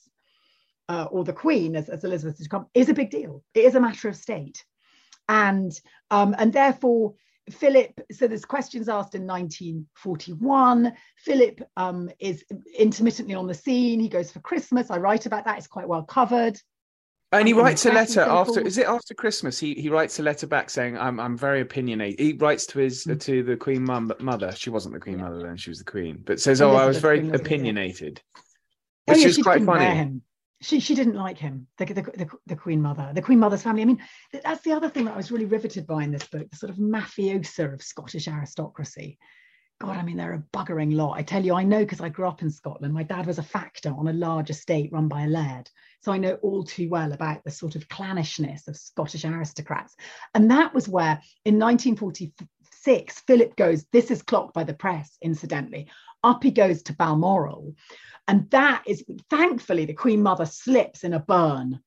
[0.88, 3.42] uh, or the queen, as, as Elizabeth has come, is a big deal.
[3.54, 4.64] It is a matter of state,
[5.28, 5.72] and
[6.10, 7.14] um, and therefore
[7.50, 10.92] Philip, so there's questions asked in 1941.
[11.16, 12.44] Philip um, is
[12.78, 14.00] intermittently on the scene.
[14.00, 14.90] He goes for Christmas.
[14.90, 15.58] I write about that.
[15.58, 16.58] It's quite well covered.
[17.32, 18.60] And he writes a letter after.
[18.60, 19.58] Is it after Christmas?
[19.58, 23.04] He he writes a letter back saying, "I'm I'm very opinionated." He writes to his
[23.04, 23.18] mm-hmm.
[23.18, 24.52] to the Queen mum, mother.
[24.52, 25.24] She wasn't the Queen yeah.
[25.24, 26.22] mother then; she was the Queen.
[26.24, 28.40] But says, "Oh, I was very opinionated," oh,
[29.06, 30.20] which yeah, is quite funny.
[30.60, 33.82] She she didn't like him, the, the, the, the, Queen Mother, the Queen Mother's family.
[33.82, 36.50] I mean, that's the other thing that I was really riveted by in this book,
[36.50, 39.18] the sort of mafiosa of Scottish aristocracy.
[39.80, 41.18] God, I mean, they're a buggering lot.
[41.18, 42.94] I tell you, I know because I grew up in Scotland.
[42.94, 45.68] My dad was a factor on a large estate run by a laird.
[46.00, 49.96] So I know all too well about the sort of clannishness of Scottish aristocrats.
[50.32, 55.88] And that was where in 1946, Philip goes, this is clocked by the press, incidentally.
[56.24, 57.74] Up he goes to Balmoral.
[58.26, 61.80] And that is, thankfully, the Queen Mother slips in a burn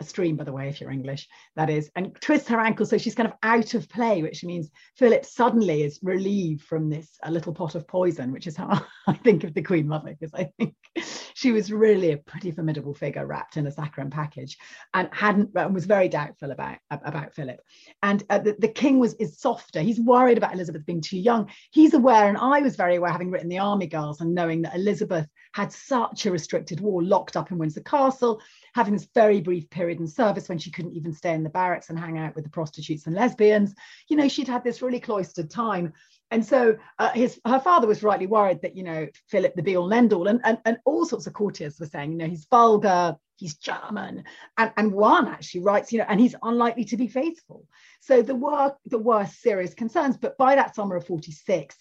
[0.00, 2.98] a stream, by the way, if you're English, that is, and twists her ankle so
[2.98, 7.30] she's kind of out of play, which means Philip suddenly is relieved from this a
[7.30, 10.50] little pot of poison, which is how I think of the Queen Mother, because I
[10.58, 10.74] think
[11.34, 14.56] she was really a pretty formidable figure wrapped in a saccharine package,
[14.94, 17.60] and hadn't and was very doubtful about about Philip.
[18.02, 19.80] And uh, the, the king was is softer.
[19.80, 21.50] He's worried about Elizabeth being too young.
[21.70, 24.76] He's aware, and I was very aware, having written the Army Girls and knowing that
[24.76, 28.40] Elizabeth had such a restricted war, locked up in Windsor Castle
[28.78, 31.90] having this very brief period in service when she couldn't even stay in the barracks
[31.90, 33.74] and hang out with the prostitutes and lesbians.
[34.08, 35.92] You know, she'd had this really cloistered time.
[36.30, 39.76] And so uh, his her father was rightly worried that, you know, Philip the be
[39.76, 40.28] all and end all.
[40.28, 44.22] And, and, and all sorts of courtiers were saying, you know, he's vulgar, he's German.
[44.56, 47.66] And, and one actually writes, you know, and he's unlikely to be faithful.
[48.00, 50.16] So there were, there were serious concerns.
[50.16, 51.74] But by that summer of 46,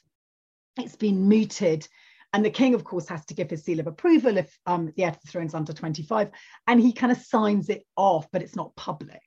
[0.79, 1.87] it's been mooted
[2.33, 5.03] and the king, of course, has to give his seal of approval if um, the
[5.03, 6.29] heir to the throne's under 25.
[6.67, 9.21] And he kind of signs it off, but it's not public.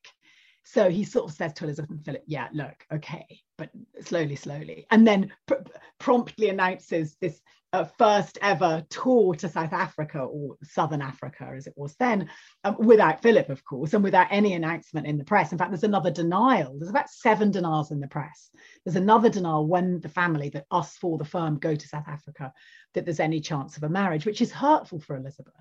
[0.64, 3.70] So he sort of says to Elizabeth and Philip, yeah, look, okay, but
[4.02, 4.86] slowly, slowly.
[4.90, 5.54] And then pr-
[5.98, 7.40] promptly announces this
[7.72, 12.28] uh, first ever tour to South Africa or Southern Africa, as it was then,
[12.64, 15.52] um, without Philip, of course, and without any announcement in the press.
[15.52, 16.76] In fact, there's another denial.
[16.76, 18.50] There's about seven denials in the press.
[18.84, 22.52] There's another denial when the family, that us for the firm, go to South Africa,
[22.94, 25.54] that there's any chance of a marriage, which is hurtful for Elizabeth.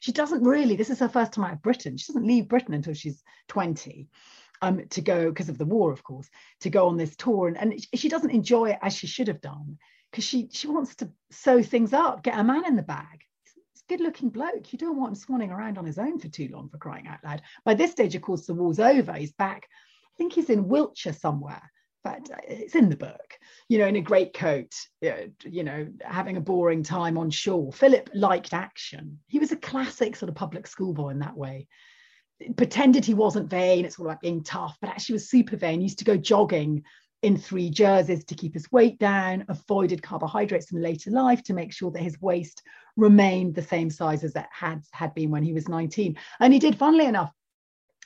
[0.00, 1.96] She doesn't really, this is her first time out of Britain.
[1.96, 4.08] She doesn't leave Britain until she's 20.
[4.62, 7.56] Um, to go because of the war, of course, to go on this tour, and,
[7.56, 9.78] and she doesn't enjoy it as she should have done
[10.14, 13.24] because she she wants to sew things up, get a man in the bag.
[13.72, 14.72] He's a good looking bloke.
[14.72, 17.18] You don't want him swanning around on his own for too long for crying out
[17.24, 17.42] loud.
[17.64, 19.12] By this stage, of course, the war's over.
[19.14, 19.66] He's back.
[19.66, 21.68] I think he's in Wiltshire somewhere.
[22.04, 24.72] But uh, it's in the book, you know, in a great coat,
[25.04, 27.72] uh, you know, having a boring time on shore.
[27.72, 29.18] Philip liked action.
[29.26, 31.66] He was a classic sort of public schoolboy in that way
[32.56, 33.84] pretended he wasn't vain.
[33.84, 35.80] It's all about being tough, but actually was super vain.
[35.80, 36.82] He used to go jogging
[37.24, 41.72] in three jerseys to keep his weight down, avoided carbohydrates in later life to make
[41.72, 42.62] sure that his waist
[42.96, 46.18] remained the same size as it had, had been when he was 19.
[46.40, 47.32] And he did, funnily enough,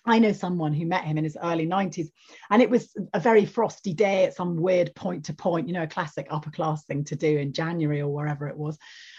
[0.08, 2.08] I know someone who met him in his early 90s,
[2.50, 5.82] and it was a very frosty day at some weird point to point, you know,
[5.82, 8.78] a classic upper class thing to do in January or wherever it was.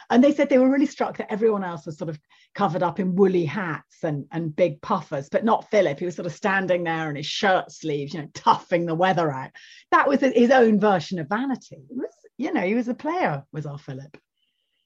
[0.10, 2.20] And they said they were really struck that everyone else was sort of
[2.56, 6.00] covered up in woolly hats and, and big puffers, but not Philip.
[6.00, 9.32] He was sort of standing there in his shirt sleeves, you know, toughing the weather
[9.32, 9.52] out.
[9.92, 11.84] That was his own version of vanity.
[11.90, 14.18] Was, you know, he was a player, was our Philip.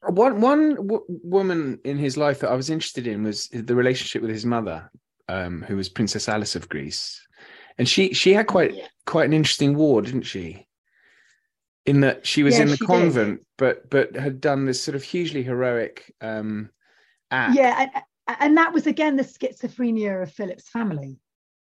[0.06, 4.22] One one w- woman in his life that I was interested in was the relationship
[4.22, 4.92] with his mother,
[5.28, 7.22] um, who was Princess Alice of Greece,
[7.78, 8.88] and she she had quite yeah.
[9.06, 10.68] quite an interesting war, didn't she?
[11.86, 13.48] in that she was yeah, in the convent, did.
[13.58, 16.70] but but had done this sort of hugely heroic um,
[17.32, 17.56] act.
[17.56, 21.18] Yeah, and, and that was again the schizophrenia of Philip's family,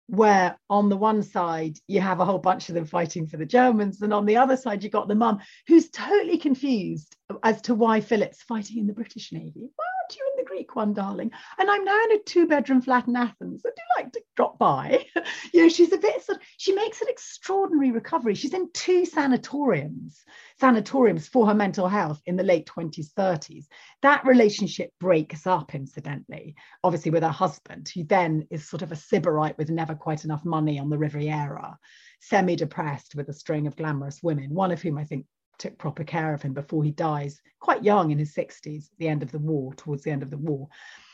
[0.08, 3.46] where on the one side you have a whole bunch of them fighting for the
[3.46, 7.76] Germans, and on the other side you got the mum who's totally confused as to
[7.76, 9.70] why Philip's fighting in the British Navy.
[9.76, 11.32] Why you in the Greek one, darling?
[11.58, 13.64] And I'm now in a two-bedroom flat in Athens.
[13.66, 15.06] I do like to drop by.
[15.54, 18.36] you know, she's a bit sort of, she makes an extraordinary recovery.
[18.36, 20.24] She's in two sanatoriums,
[20.60, 23.66] sanatoriums for her mental health in the late 20s, 30s.
[24.02, 28.96] That relationship breaks up, incidentally, obviously with her husband, who then is sort of a
[28.96, 31.78] sybarite with never quite enough money on the Riviera
[32.20, 35.26] semi depressed with a string of glamorous women, one of whom I think
[35.58, 39.08] took proper care of him before he dies, quite young in his 60s, at the
[39.08, 40.68] end of the war, towards the end of the war.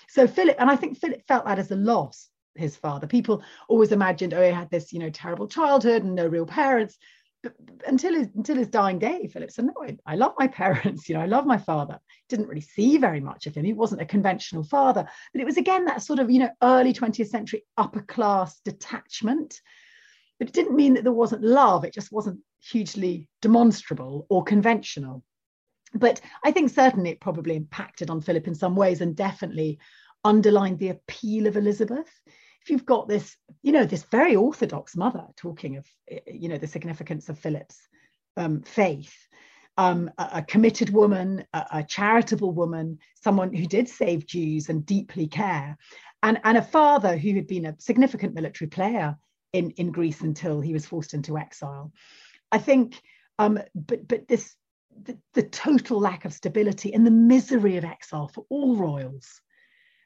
[0.10, 3.08] So Philip, and I think Philip felt that as a loss, his father.
[3.08, 6.98] People always imagined, oh, he had this, you know, terrible childhood and no real parents.
[7.42, 11.10] But until his until his dying day, Philip said, no, I, I love my parents,
[11.10, 12.00] you know, I love my father.
[12.30, 13.66] Didn't really see very much of him.
[13.66, 15.08] He wasn't a conventional father.
[15.34, 19.62] But it was again that sort of, you know, early 20th century upper class detachment.
[20.44, 21.86] But it didn't mean that there wasn't love.
[21.86, 25.24] It just wasn't hugely demonstrable or conventional.
[25.94, 29.80] But I think certainly it probably impacted on Philip in some ways and definitely
[30.26, 32.10] underlined the appeal of Elizabeth.
[32.62, 35.88] If you've got this, you know, this very orthodox mother talking of,
[36.28, 37.78] you know, the significance of Philip's
[38.36, 39.16] um, faith,
[39.78, 44.86] um, a, a, committed woman, a, a, charitable woman, someone who did save Jews and
[44.86, 45.78] deeply care,
[46.22, 49.18] and, and a father who had been a significant military player
[49.54, 51.94] in, in Greece until he was forced into exile.
[52.52, 53.02] I think,
[53.40, 54.56] um, but but this
[55.02, 59.42] the, the total lack of stability and the misery of exile for all royals.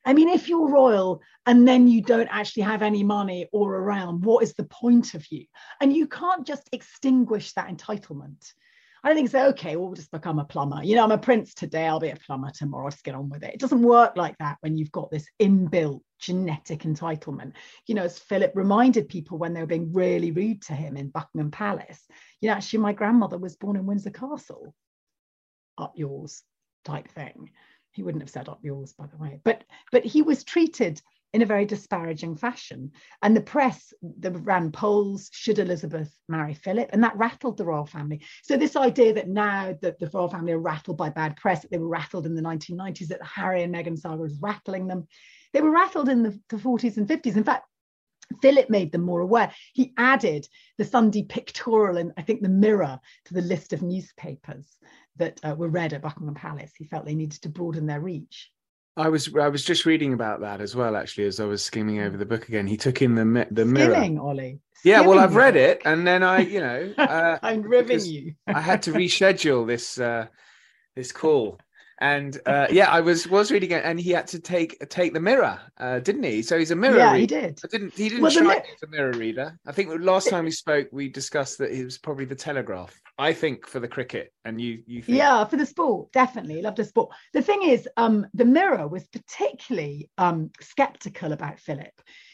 [0.06, 4.24] I mean, if you're royal and then you don't actually have any money or around,
[4.24, 5.46] what is the point of you?
[5.82, 8.54] And you can't just extinguish that entitlement.
[9.08, 9.48] I don't think so.
[9.48, 10.84] Okay, well, we'll just become a plumber.
[10.84, 12.84] You know, I'm a prince today, I'll be a plumber tomorrow.
[12.84, 13.54] I'll just get on with it.
[13.54, 17.54] It doesn't work like that when you've got this inbuilt genetic entitlement.
[17.86, 21.08] You know, as Philip reminded people when they were being really rude to him in
[21.08, 22.06] Buckingham Palace,
[22.42, 24.76] you know, actually, my grandmother was born in Windsor Castle,
[25.78, 26.44] up yours
[26.84, 27.52] type thing.
[27.92, 31.02] He wouldn't have said up yours, by the way, but but he was treated
[31.34, 32.92] in a very disparaging fashion.
[33.22, 36.90] And the press the ran polls should Elizabeth marry Philip?
[36.94, 38.22] And that rattled the royal family.
[38.44, 41.72] So, this idea that now that the royal family are rattled by bad press, that
[41.72, 45.08] they were rattled in the 1990s, that Harry and Meghan saga was rattling them,
[45.54, 47.36] they were rattled in the, the 40s and 50s.
[47.36, 47.68] In fact,
[48.42, 49.52] Philip made them more aware.
[49.74, 54.78] He added the Sunday Pictorial and I think the Mirror to the list of newspapers
[55.16, 56.74] that uh, were read at Buckingham Palace.
[56.78, 58.52] He felt they needed to broaden their reach.
[58.98, 62.00] I was I was just reading about that as well, actually, as I was skimming
[62.02, 62.66] over the book again.
[62.66, 63.92] He took in the the mirror.
[63.92, 64.60] Skimming, Ollie.
[64.84, 68.34] Yeah, well, I've read it, and then I, you know, uh, I'm ribbing you.
[68.48, 70.28] I had to reschedule this uh,
[70.96, 71.60] this call,
[72.00, 75.20] and uh, yeah, I was was reading it, and he had to take take the
[75.20, 76.42] mirror, uh, didn't he?
[76.42, 76.98] So he's a mirror.
[76.98, 77.40] Yeah, reader.
[77.40, 77.60] he did.
[77.64, 79.60] I didn't he didn't well, try the, mirror reader?
[79.66, 83.00] I think last time we spoke, we discussed that he was probably the Telegraph.
[83.20, 85.18] I think for the cricket, and you you think...
[85.18, 87.10] yeah for the sport definitely love the sport.
[87.34, 91.94] The thing is, um, the Mirror was particularly um, skeptical about Philip.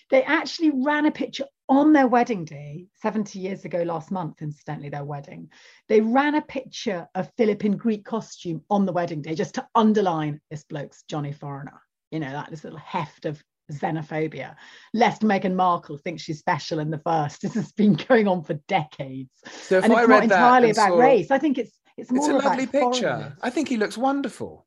[0.10, 4.90] They actually ran a picture on their wedding day, 70 years ago last month, incidentally,
[4.90, 5.50] their wedding.
[5.88, 9.68] They ran a picture of Philip in Greek costume on the wedding day just to
[9.74, 11.82] underline this bloke's Johnny Foreigner.
[12.12, 13.42] You know, that this little heft of
[13.80, 14.56] xenophobia,
[14.94, 17.42] lest Meghan Markle thinks she's special in the first.
[17.42, 19.32] This has been going on for decades.
[19.46, 20.98] So and it's not entirely about saw...
[20.98, 21.32] race.
[21.32, 23.10] I think it's it's more it's a lovely picture.
[23.10, 23.40] Foreigners.
[23.42, 24.66] I think he looks wonderful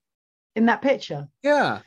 [0.55, 1.29] in that picture.
[1.43, 1.81] Yeah,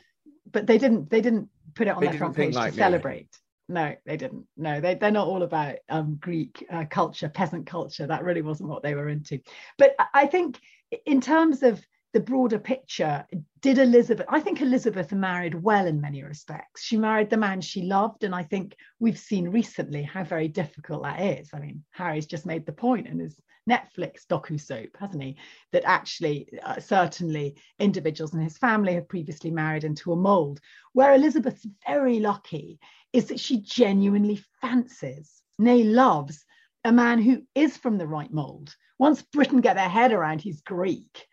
[0.50, 3.28] but they didn't they didn't put it on they their front page like to celebrate.
[3.68, 4.46] No, they didn't.
[4.56, 8.06] No, they, they're not all about um, Greek uh, culture, peasant culture.
[8.06, 9.40] That really wasn't what they were into.
[9.78, 10.60] But I think,
[11.06, 11.80] in terms of
[12.12, 13.24] the broader picture,
[13.60, 16.82] did Elizabeth, I think Elizabeth married well in many respects.
[16.82, 18.24] She married the man she loved.
[18.24, 21.50] And I think we've seen recently how very difficult that is.
[21.52, 25.36] I mean, Harry's just made the point in his Netflix docu soap, hasn't he?
[25.72, 30.60] That actually, uh, certainly, individuals in his family have previously married into a mold.
[30.92, 32.80] Where Elizabeth's very lucky
[33.12, 36.44] is that she genuinely fancies, nay, loves
[36.84, 38.74] a man who is from the right mold.
[38.98, 41.26] Once Britain get their head around he's Greek,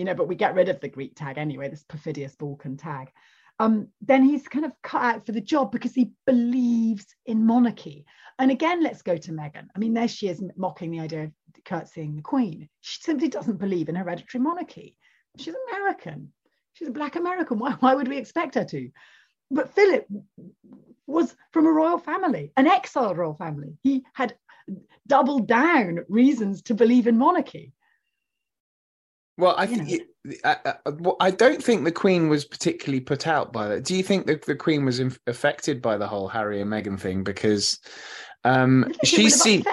[0.00, 3.12] you know, but we get rid of the Greek tag anyway, this perfidious Balkan tag.
[3.58, 8.06] Um, then he's kind of cut out for the job because he believes in monarchy.
[8.38, 9.66] And again, let's go to Meghan.
[9.76, 11.32] I mean, there she is mocking the idea of
[11.66, 12.70] curtsying the Queen.
[12.80, 14.96] She simply doesn't believe in hereditary monarchy.
[15.36, 16.32] She's American.
[16.72, 17.58] She's a Black American.
[17.58, 18.90] Why, why would we expect her to?
[19.50, 20.06] But Philip
[21.06, 23.76] was from a royal family, an exiled royal family.
[23.82, 24.34] He had
[25.06, 27.74] doubled down reasons to believe in monarchy.
[29.40, 30.02] Well, I think
[30.44, 33.84] I, I, I, don't think the Queen was particularly put out by that.
[33.84, 37.00] Do you think that the Queen was inf- affected by the whole Harry and Meghan
[37.00, 37.24] thing?
[37.24, 37.78] Because
[38.44, 39.64] um, she's seen,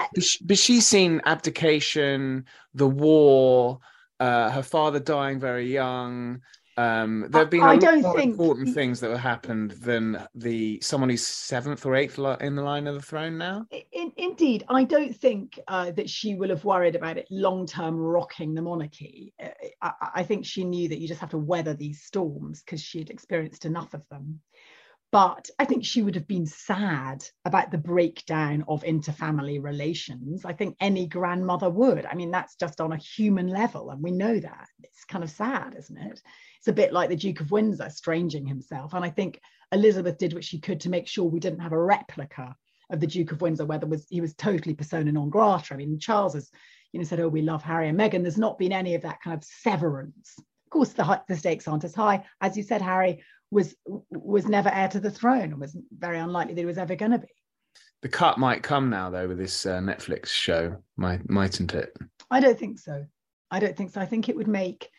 [0.42, 3.80] but she's seen abdication, the war,
[4.20, 6.40] uh, her father dying very young,
[6.78, 8.30] um, there have been I, lot more think...
[8.30, 12.86] important things that have happened than the someone who's seventh or eighth in the line
[12.86, 13.66] of the throne now.
[13.90, 17.96] In, indeed, I don't think uh, that she will have worried about it long term
[17.96, 19.34] rocking the monarchy.
[19.42, 19.48] Uh,
[19.82, 23.00] I, I, think she knew that you just have to weather these storms because she
[23.00, 24.38] had experienced enough of them.
[25.10, 30.44] But I think she would have been sad about the breakdown of interfamily relations.
[30.44, 32.04] I think any grandmother would.
[32.04, 34.68] I mean, that's just on a human level, and we know that.
[34.82, 36.20] It's kind of sad, isn't it?
[36.58, 38.92] it's a bit like the Duke of Windsor stranging himself.
[38.92, 39.40] And I think
[39.72, 42.54] Elizabeth did what she could to make sure we didn't have a replica
[42.90, 45.74] of the Duke of Windsor, where there was he was totally persona non grata.
[45.74, 46.50] I mean, Charles has,
[46.92, 49.22] you know, said, "Oh, we love Harry and Meghan." There's not been any of that
[49.22, 50.34] kind of severance.
[50.38, 52.82] Of course, the, the stakes aren't as high as you said.
[52.82, 53.74] Harry was
[54.10, 57.12] was never heir to the throne, and was very unlikely that he was ever going
[57.12, 57.28] to be.
[58.02, 61.96] The cut might come now, though, with this uh, Netflix show, might mightn't it?
[62.30, 63.04] I don't think so.
[63.50, 64.00] I don't think so.
[64.00, 64.90] I think it would make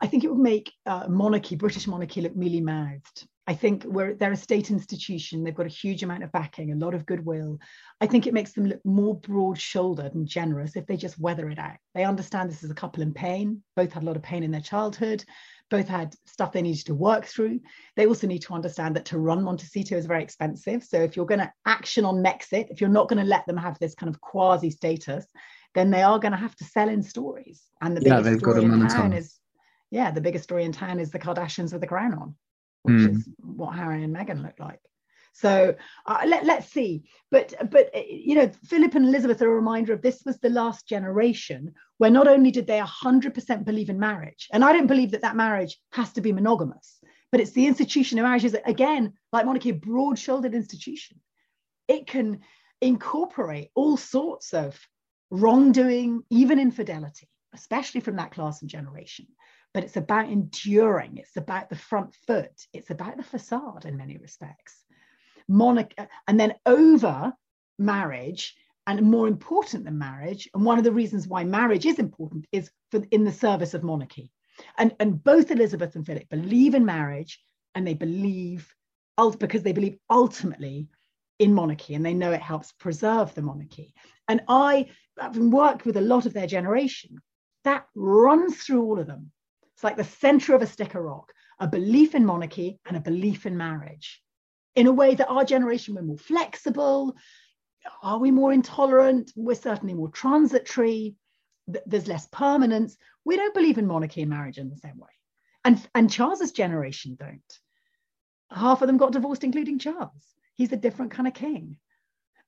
[0.00, 3.28] I think it would make uh, monarchy, British monarchy, look mealy mouthed.
[3.50, 5.42] I think we're, they're a state institution.
[5.42, 7.58] They've got a huge amount of backing, a lot of goodwill.
[8.00, 11.50] I think it makes them look more broad shouldered and generous if they just weather
[11.50, 11.74] it out.
[11.92, 14.52] They understand this is a couple in pain, both had a lot of pain in
[14.52, 15.24] their childhood,
[15.68, 17.58] both had stuff they needed to work through.
[17.96, 20.84] They also need to understand that to run Montecito is very expensive.
[20.84, 23.56] So if you're going to action on Megxit, if you're not going to let them
[23.56, 25.26] have this kind of quasi status,
[25.74, 27.64] then they are going to have to sell in stories.
[27.82, 29.40] And the biggest yeah, story in town is,
[29.90, 32.36] yeah, the biggest story in town is the Kardashians with the crown on
[32.82, 33.16] which mm.
[33.16, 34.80] is what Harry and Meghan look like.
[35.32, 35.74] So
[36.06, 37.04] uh, let, let's see.
[37.30, 40.50] But but uh, you know, Philip and Elizabeth are a reminder of this was the
[40.50, 45.12] last generation where not only did they 100% believe in marriage, and I don't believe
[45.12, 46.98] that that marriage has to be monogamous,
[47.30, 51.20] but it's the institution of marriage is again like monarchy, a broad-shouldered institution.
[51.88, 52.40] It can
[52.80, 54.78] incorporate all sorts of
[55.30, 59.26] wrongdoing, even infidelity, especially from that class and generation
[59.72, 61.16] but it's about enduring.
[61.18, 62.66] It's about the front foot.
[62.72, 64.84] It's about the facade in many respects.
[65.48, 65.92] Monarch,
[66.26, 67.32] and then over
[67.78, 68.54] marriage,
[68.86, 72.70] and more important than marriage, and one of the reasons why marriage is important is
[72.90, 74.32] for, in the service of monarchy.
[74.78, 77.40] And, and both Elizabeth and Philip believe in marriage,
[77.74, 78.74] and they believe
[79.38, 80.88] because they believe ultimately
[81.38, 83.92] in monarchy and they know it helps preserve the monarchy.
[84.28, 84.86] And I,
[85.18, 87.18] having worked with a lot of their generation,
[87.64, 89.30] that runs through all of them.
[89.80, 93.00] It's like the center of a stick of rock, a belief in monarchy and a
[93.00, 94.22] belief in marriage.
[94.74, 97.16] In a way that our generation, we're more flexible.
[98.02, 99.32] Are we more intolerant?
[99.34, 101.14] We're certainly more transitory.
[101.66, 102.98] There's less permanence.
[103.24, 105.08] We don't believe in monarchy and marriage in the same way.
[105.64, 107.40] And, and Charles's generation don't.
[108.50, 110.26] Half of them got divorced, including Charles.
[110.56, 111.78] He's a different kind of king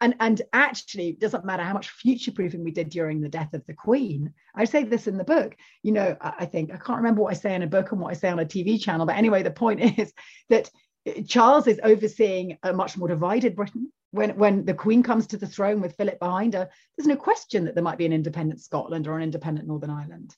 [0.03, 3.55] and and actually it doesn't matter how much future proofing we did during the death
[3.55, 4.35] of the queen.
[4.55, 7.37] I say this in the book you know i think i can't remember what i
[7.37, 9.51] say in a book and what i say on a tv channel but anyway the
[9.51, 10.13] point is
[10.49, 10.71] that
[11.09, 13.91] uh, charles is overseeing a much more divided britain.
[14.11, 17.65] When when the queen comes to the throne with philip behind her there's no question
[17.65, 20.35] that there might be an independent scotland or an independent northern ireland.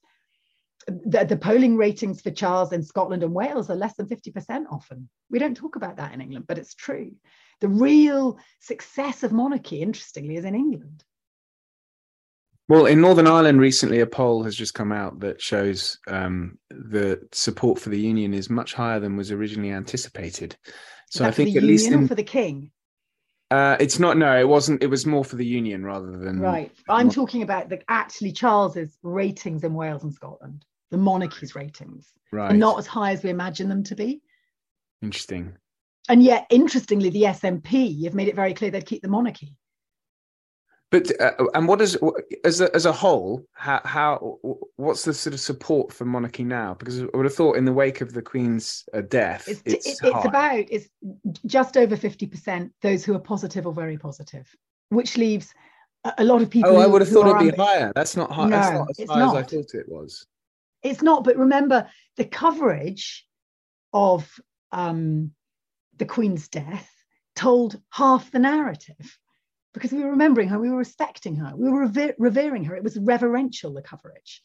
[0.86, 5.08] The, the polling ratings for charles in scotland and wales are less than 50% often.
[5.30, 7.12] We don't talk about that in england but it's true
[7.60, 11.04] the real success of monarchy, interestingly, is in England.
[12.68, 17.20] Well, in Northern Ireland recently, a poll has just come out that shows um, the
[17.32, 20.56] support for the union is much higher than was originally anticipated.
[21.10, 22.70] So I think at least in, for the king.
[23.50, 24.16] Uh, it's not.
[24.16, 24.82] No, it wasn't.
[24.82, 26.40] It was more for the union rather than.
[26.40, 26.72] Right.
[26.88, 32.50] I'm talking about the actually Charles's ratings in Wales and Scotland, the monarchy's ratings, right?
[32.50, 34.22] And not as high as we imagine them to be.
[35.02, 35.56] Interesting
[36.08, 39.56] and yet, interestingly, the SNP have made it very clear they'd keep the monarchy.
[40.90, 41.98] But uh, and what is
[42.44, 43.44] as a, as a whole?
[43.54, 44.38] How, how
[44.76, 46.74] what's the sort of support for monarchy now?
[46.74, 49.86] Because I would have thought in the wake of the Queen's uh, death, it's it's,
[49.86, 50.88] it's about it's
[51.46, 54.46] just over fifty percent those who are positive or very positive,
[54.90, 55.52] which leaves
[56.04, 56.70] a, a lot of people.
[56.70, 57.90] Oh, I would have thought it'd be higher.
[57.96, 58.48] That's not high.
[58.48, 59.36] No, that's not as high not.
[59.36, 60.26] as I thought it was.
[60.84, 61.24] It's not.
[61.24, 61.88] But remember,
[62.18, 63.26] the coverage
[63.92, 64.30] of
[64.70, 65.32] um,
[65.98, 66.90] the Queen's death
[67.36, 69.18] told half the narrative
[69.72, 72.76] because we were remembering her, we were respecting her, we were revering her.
[72.76, 74.42] It was reverential, the coverage.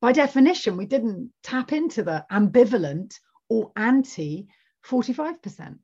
[0.00, 3.14] By definition, we didn't tap into the ambivalent
[3.48, 4.46] or anti
[4.86, 5.78] 45%.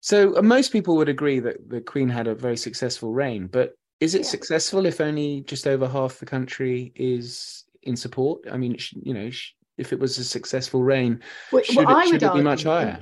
[0.00, 3.74] So uh, most people would agree that the Queen had a very successful reign, but
[4.00, 4.28] is it yeah.
[4.28, 8.42] successful if only just over half the country is in support?
[8.52, 9.30] I mean, you know,
[9.78, 13.00] if it was a successful reign, well, should, well, it, should it be much higher?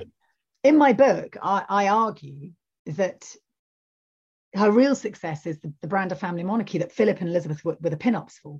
[0.63, 2.51] In my book, I, I argue
[2.85, 3.35] that
[4.55, 7.89] her real success is the, the of family monarchy that Philip and Elizabeth were, were
[7.89, 8.59] the pin-ups for.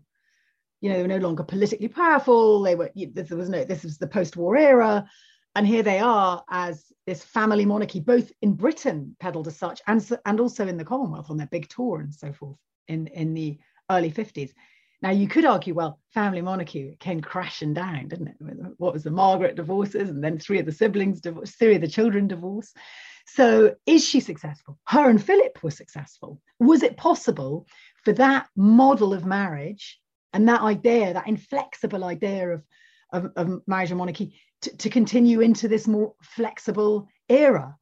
[0.82, 2.62] You know, they were no longer politically powerful.
[2.62, 5.08] They were there was no this was the post-war era,
[5.56, 10.06] and here they are as this family monarchy, both in Britain peddled as such, and
[10.26, 12.58] and also in the Commonwealth on their big tour and so forth
[12.90, 13.58] in in the
[13.90, 14.52] early 50s.
[15.04, 18.38] Now, you could argue, well, family monarchy came crashing down, didn't it?
[18.78, 21.90] What was the Margaret divorces, and then three of the siblings divorce, three of the
[21.90, 22.74] children divorce.
[23.28, 24.80] So, is she successful?
[24.86, 26.42] Her and Philip were successful.
[26.62, 27.68] Was it possible
[28.06, 30.00] for that model of marriage
[30.32, 32.64] and that idea, that inflexible idea of,
[33.12, 37.76] of, of marriage and monarchy, to, to continue into this more flexible era?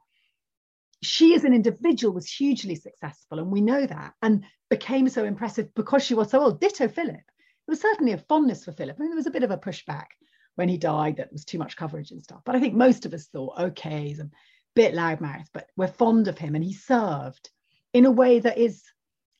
[1.01, 5.73] She as an individual was hugely successful and we know that and became so impressive
[5.73, 6.61] because she was so old.
[6.61, 7.15] Ditto philip.
[7.15, 8.97] There was certainly a fondness for philip.
[8.97, 10.07] I mean, there was a bit of a pushback
[10.55, 12.41] when he died that was too much coverage and stuff.
[12.45, 14.29] But i think most of us thought okay he's a
[14.75, 17.49] bit loudmouth but we're fond of him and he served
[17.93, 18.83] in a way that is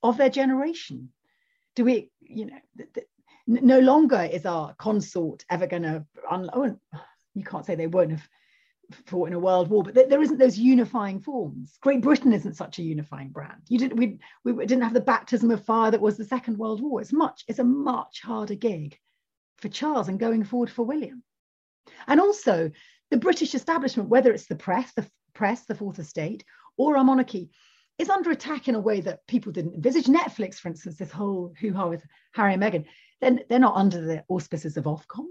[0.04, 1.10] of their generation.
[1.76, 3.08] Do we you know th- th-
[3.48, 6.78] no longer is our consort ever going to un- oh,
[7.34, 8.28] you can't say they won't have
[9.06, 11.78] fought in a world war, but there isn't those unifying forms.
[11.82, 13.62] Great Britain isn't such a unifying brand.
[13.68, 16.82] You didn't we, we didn't have the baptism of fire that was the Second World
[16.82, 17.02] War.
[17.02, 18.98] It's much it's a much harder gig
[19.58, 21.24] for Charles and going forward for William.
[22.08, 22.72] And also
[23.10, 26.44] the British establishment, whether it's the press, the press, the fourth estate,
[26.78, 27.50] or our monarchy,
[27.98, 30.06] is under attack in a way that people didn't envisage.
[30.06, 32.86] Netflix, for instance, this whole hoo-ha with Harry and Meghan,
[33.20, 35.26] then they're not under the auspices of Ofcom.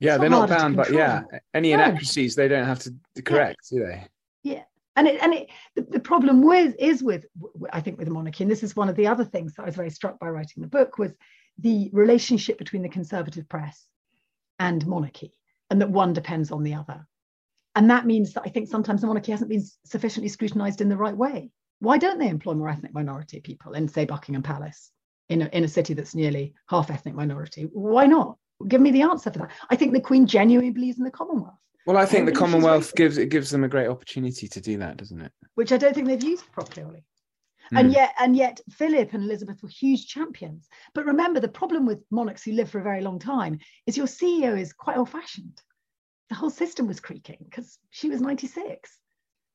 [0.00, 1.22] Yeah, they're not bound, but yeah,
[1.54, 3.78] any inaccuracies they don't have to correct, yeah.
[3.78, 4.06] do they?
[4.42, 4.62] Yeah,
[4.96, 7.26] and it, and it, the, the problem with is with
[7.72, 9.66] I think with the monarchy, and this is one of the other things that I
[9.66, 11.12] was very struck by writing the book was
[11.58, 13.86] the relationship between the conservative press
[14.58, 15.32] and monarchy,
[15.70, 17.06] and that one depends on the other.
[17.76, 20.96] And that means that I think sometimes the monarchy hasn't been sufficiently scrutinized in the
[20.96, 21.50] right way.
[21.80, 24.90] Why don't they employ more ethnic minority people in, say, Buckingham Palace,
[25.28, 27.68] in a, in a city that's nearly half ethnic minority?
[27.72, 28.38] Why not?
[28.68, 29.50] Give me the answer for that.
[29.70, 31.58] I think the Queen genuinely believes in the Commonwealth.
[31.86, 34.78] Well, I think I the Commonwealth gives it gives them a great opportunity to do
[34.78, 35.32] that, doesn't it?
[35.54, 37.04] Which I don't think they've used properly.
[37.72, 37.80] Mm.
[37.80, 40.68] And yet, and yet, Philip and Elizabeth were huge champions.
[40.94, 44.06] But remember, the problem with monarchs who live for a very long time is your
[44.06, 45.60] CEO is quite old-fashioned.
[46.28, 48.90] The whole system was creaking because she was 96.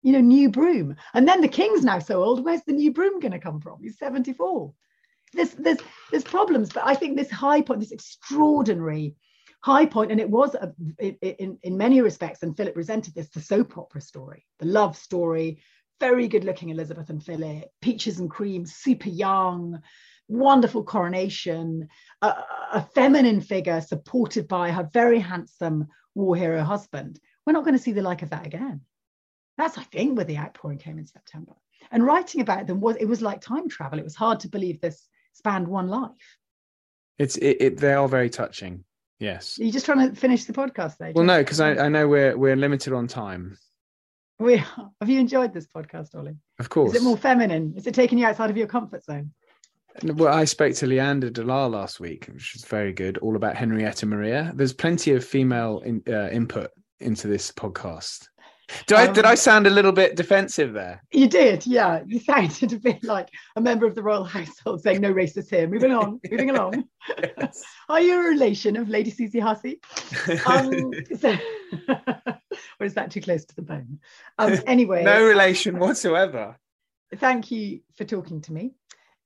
[0.01, 0.95] You know, new broom.
[1.13, 2.43] And then the king's now so old.
[2.43, 3.79] Where's the new broom going to come from?
[3.81, 4.73] He's 74
[5.33, 5.79] there's there's
[6.11, 9.15] there's problems, but I think this high point, this extraordinary
[9.61, 13.41] high point, and it was a, in in many respects, and Philip presented this the
[13.41, 15.61] soap opera story, the love story.
[15.99, 19.81] Very good looking Elizabeth and Philip, peaches and cream, super young,
[20.29, 21.89] wonderful coronation,
[22.21, 22.27] a,
[22.71, 27.19] a feminine figure supported by her very handsome war hero husband.
[27.45, 28.81] We're not going to see the like of that again.
[29.57, 31.53] That's, I think, where the outpouring came in September.
[31.91, 33.99] And writing about them was it was like time travel.
[33.99, 35.09] It was hard to believe this
[35.39, 36.37] spanned one life.
[37.17, 38.83] It's it, it they are very touching.
[39.19, 39.57] Yes.
[39.59, 41.13] Are you just trying to finish the podcast there?
[41.15, 43.57] Well, no, because I, I know we're we're limited on time.
[44.37, 46.37] We have you enjoyed this podcast, Ollie?
[46.59, 46.93] Of course.
[46.93, 47.73] Is it more feminine?
[47.75, 49.31] Is it taking you outside of your comfort zone?
[50.03, 53.55] Well, I spoke to Leanda de Lisle last week, which was very good, all about
[53.55, 54.51] Henrietta Maria.
[54.55, 58.27] There's plenty of female in, uh, input into this podcast.
[58.85, 61.03] Did I, um, did I sound a little bit defensive there?
[61.11, 62.01] You did, yeah.
[62.05, 65.67] You sounded a bit like a member of the royal household saying no racists here.
[65.67, 66.85] Moving on, moving along.
[67.37, 67.63] Yes.
[67.89, 69.79] Are you a relation of Lady Susie Hussey?
[70.45, 71.35] Um, so,
[72.79, 73.99] or is that too close to the bone?
[74.37, 76.57] Um, anyway, no relation whatsoever.
[77.15, 78.75] Thank you for talking to me.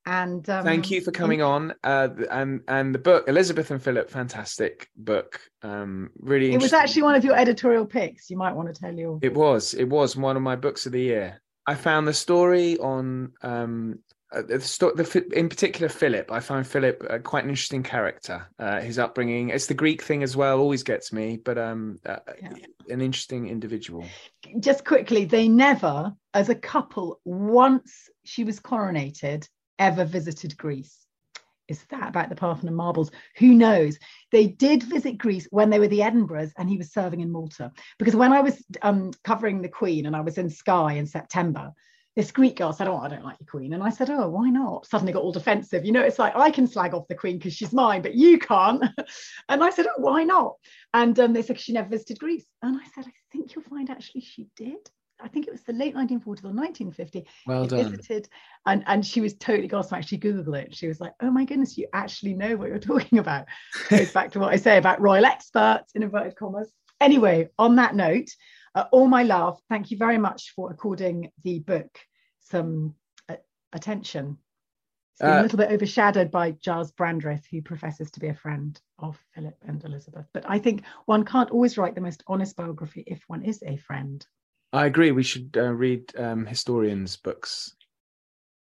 [0.06, 1.74] And um, thank you for coming on.
[1.84, 5.40] Uh, and and the book Elizabeth and Philip, fantastic book.
[5.62, 8.30] Um, really, it was actually one of your editorial picks.
[8.30, 9.20] You might want to tell your.
[9.22, 9.74] It was.
[9.74, 11.42] It was one of my books of the year.
[11.66, 14.00] I found the story on um,
[14.34, 16.32] uh, the, the, in particular Philip.
[16.32, 18.46] I find Philip uh, quite an interesting character.
[18.60, 21.38] Uh, his upbringing, it's the Greek thing as well, always gets me.
[21.38, 22.50] But um, uh, yeah.
[22.90, 24.06] an interesting individual.
[24.60, 29.48] Just quickly, they never, as a couple, once she was coronated,
[29.80, 31.06] ever visited Greece.
[31.70, 33.12] Is that about the Parthenon marbles?
[33.38, 33.98] Who knows?
[34.32, 37.72] They did visit Greece when they were the Edinburghs and he was serving in Malta.
[37.98, 41.72] Because when I was um, covering the Queen and I was in Sky in September,
[42.16, 43.74] this Greek girl said, Oh, I don't like your Queen.
[43.74, 44.86] And I said, Oh, why not?
[44.86, 45.86] Suddenly got all defensive.
[45.86, 48.38] You know, it's like I can slag off the Queen because she's mine, but you
[48.38, 48.84] can't.
[49.50, 50.56] and I said, Oh, why not?
[50.94, 52.46] And um, they said she never visited Greece.
[52.62, 54.90] And I said, I think you'll find actually she did.
[55.24, 57.26] I think it was the late 1940s or 1950.
[57.48, 57.92] Well done.
[57.92, 58.28] Visited,
[58.66, 60.08] and, and she was totally gobsmacked.
[60.08, 60.76] She Googled it.
[60.76, 63.46] She was like, oh my goodness, you actually know what you're talking about.
[63.90, 66.72] Goes back to what I say about royal experts, in inverted commas.
[67.00, 68.30] Anyway, on that note,
[68.76, 72.00] uh, all my love, thank you very much for according the book
[72.40, 72.96] some
[73.30, 73.36] uh,
[73.72, 74.38] attention.
[75.14, 78.34] It's been uh, a little bit overshadowed by Giles Brandreth, who professes to be a
[78.34, 80.26] friend of Philip and Elizabeth.
[80.34, 83.78] But I think one can't always write the most honest biography if one is a
[83.78, 84.26] friend.
[84.74, 85.12] I agree.
[85.12, 87.76] We should uh, read um, historians' books.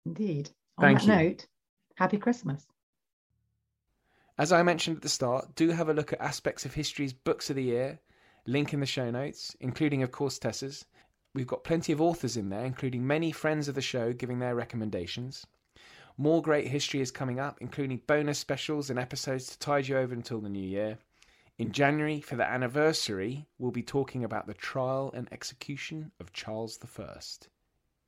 [0.06, 0.50] Indeed.
[0.78, 1.30] On Thank that you.
[1.30, 1.48] note,
[1.96, 2.68] happy Christmas.
[4.38, 7.50] As I mentioned at the start, do have a look at aspects of history's books
[7.50, 8.00] of the year.
[8.46, 10.86] Link in the show notes, including, of course, Tessa's.
[11.34, 14.54] We've got plenty of authors in there, including many friends of the show giving their
[14.54, 15.48] recommendations.
[16.18, 20.14] More great history is coming up, including bonus specials and episodes to tide you over
[20.14, 20.98] until the new year.
[21.58, 26.78] In January, for the anniversary, we'll be talking about the trial and execution of Charles
[26.98, 27.20] I.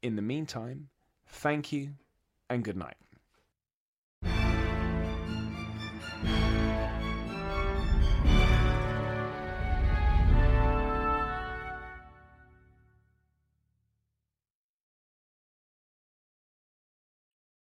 [0.02, 0.90] In the meantime,
[1.28, 1.94] thank you
[2.50, 2.98] and good night.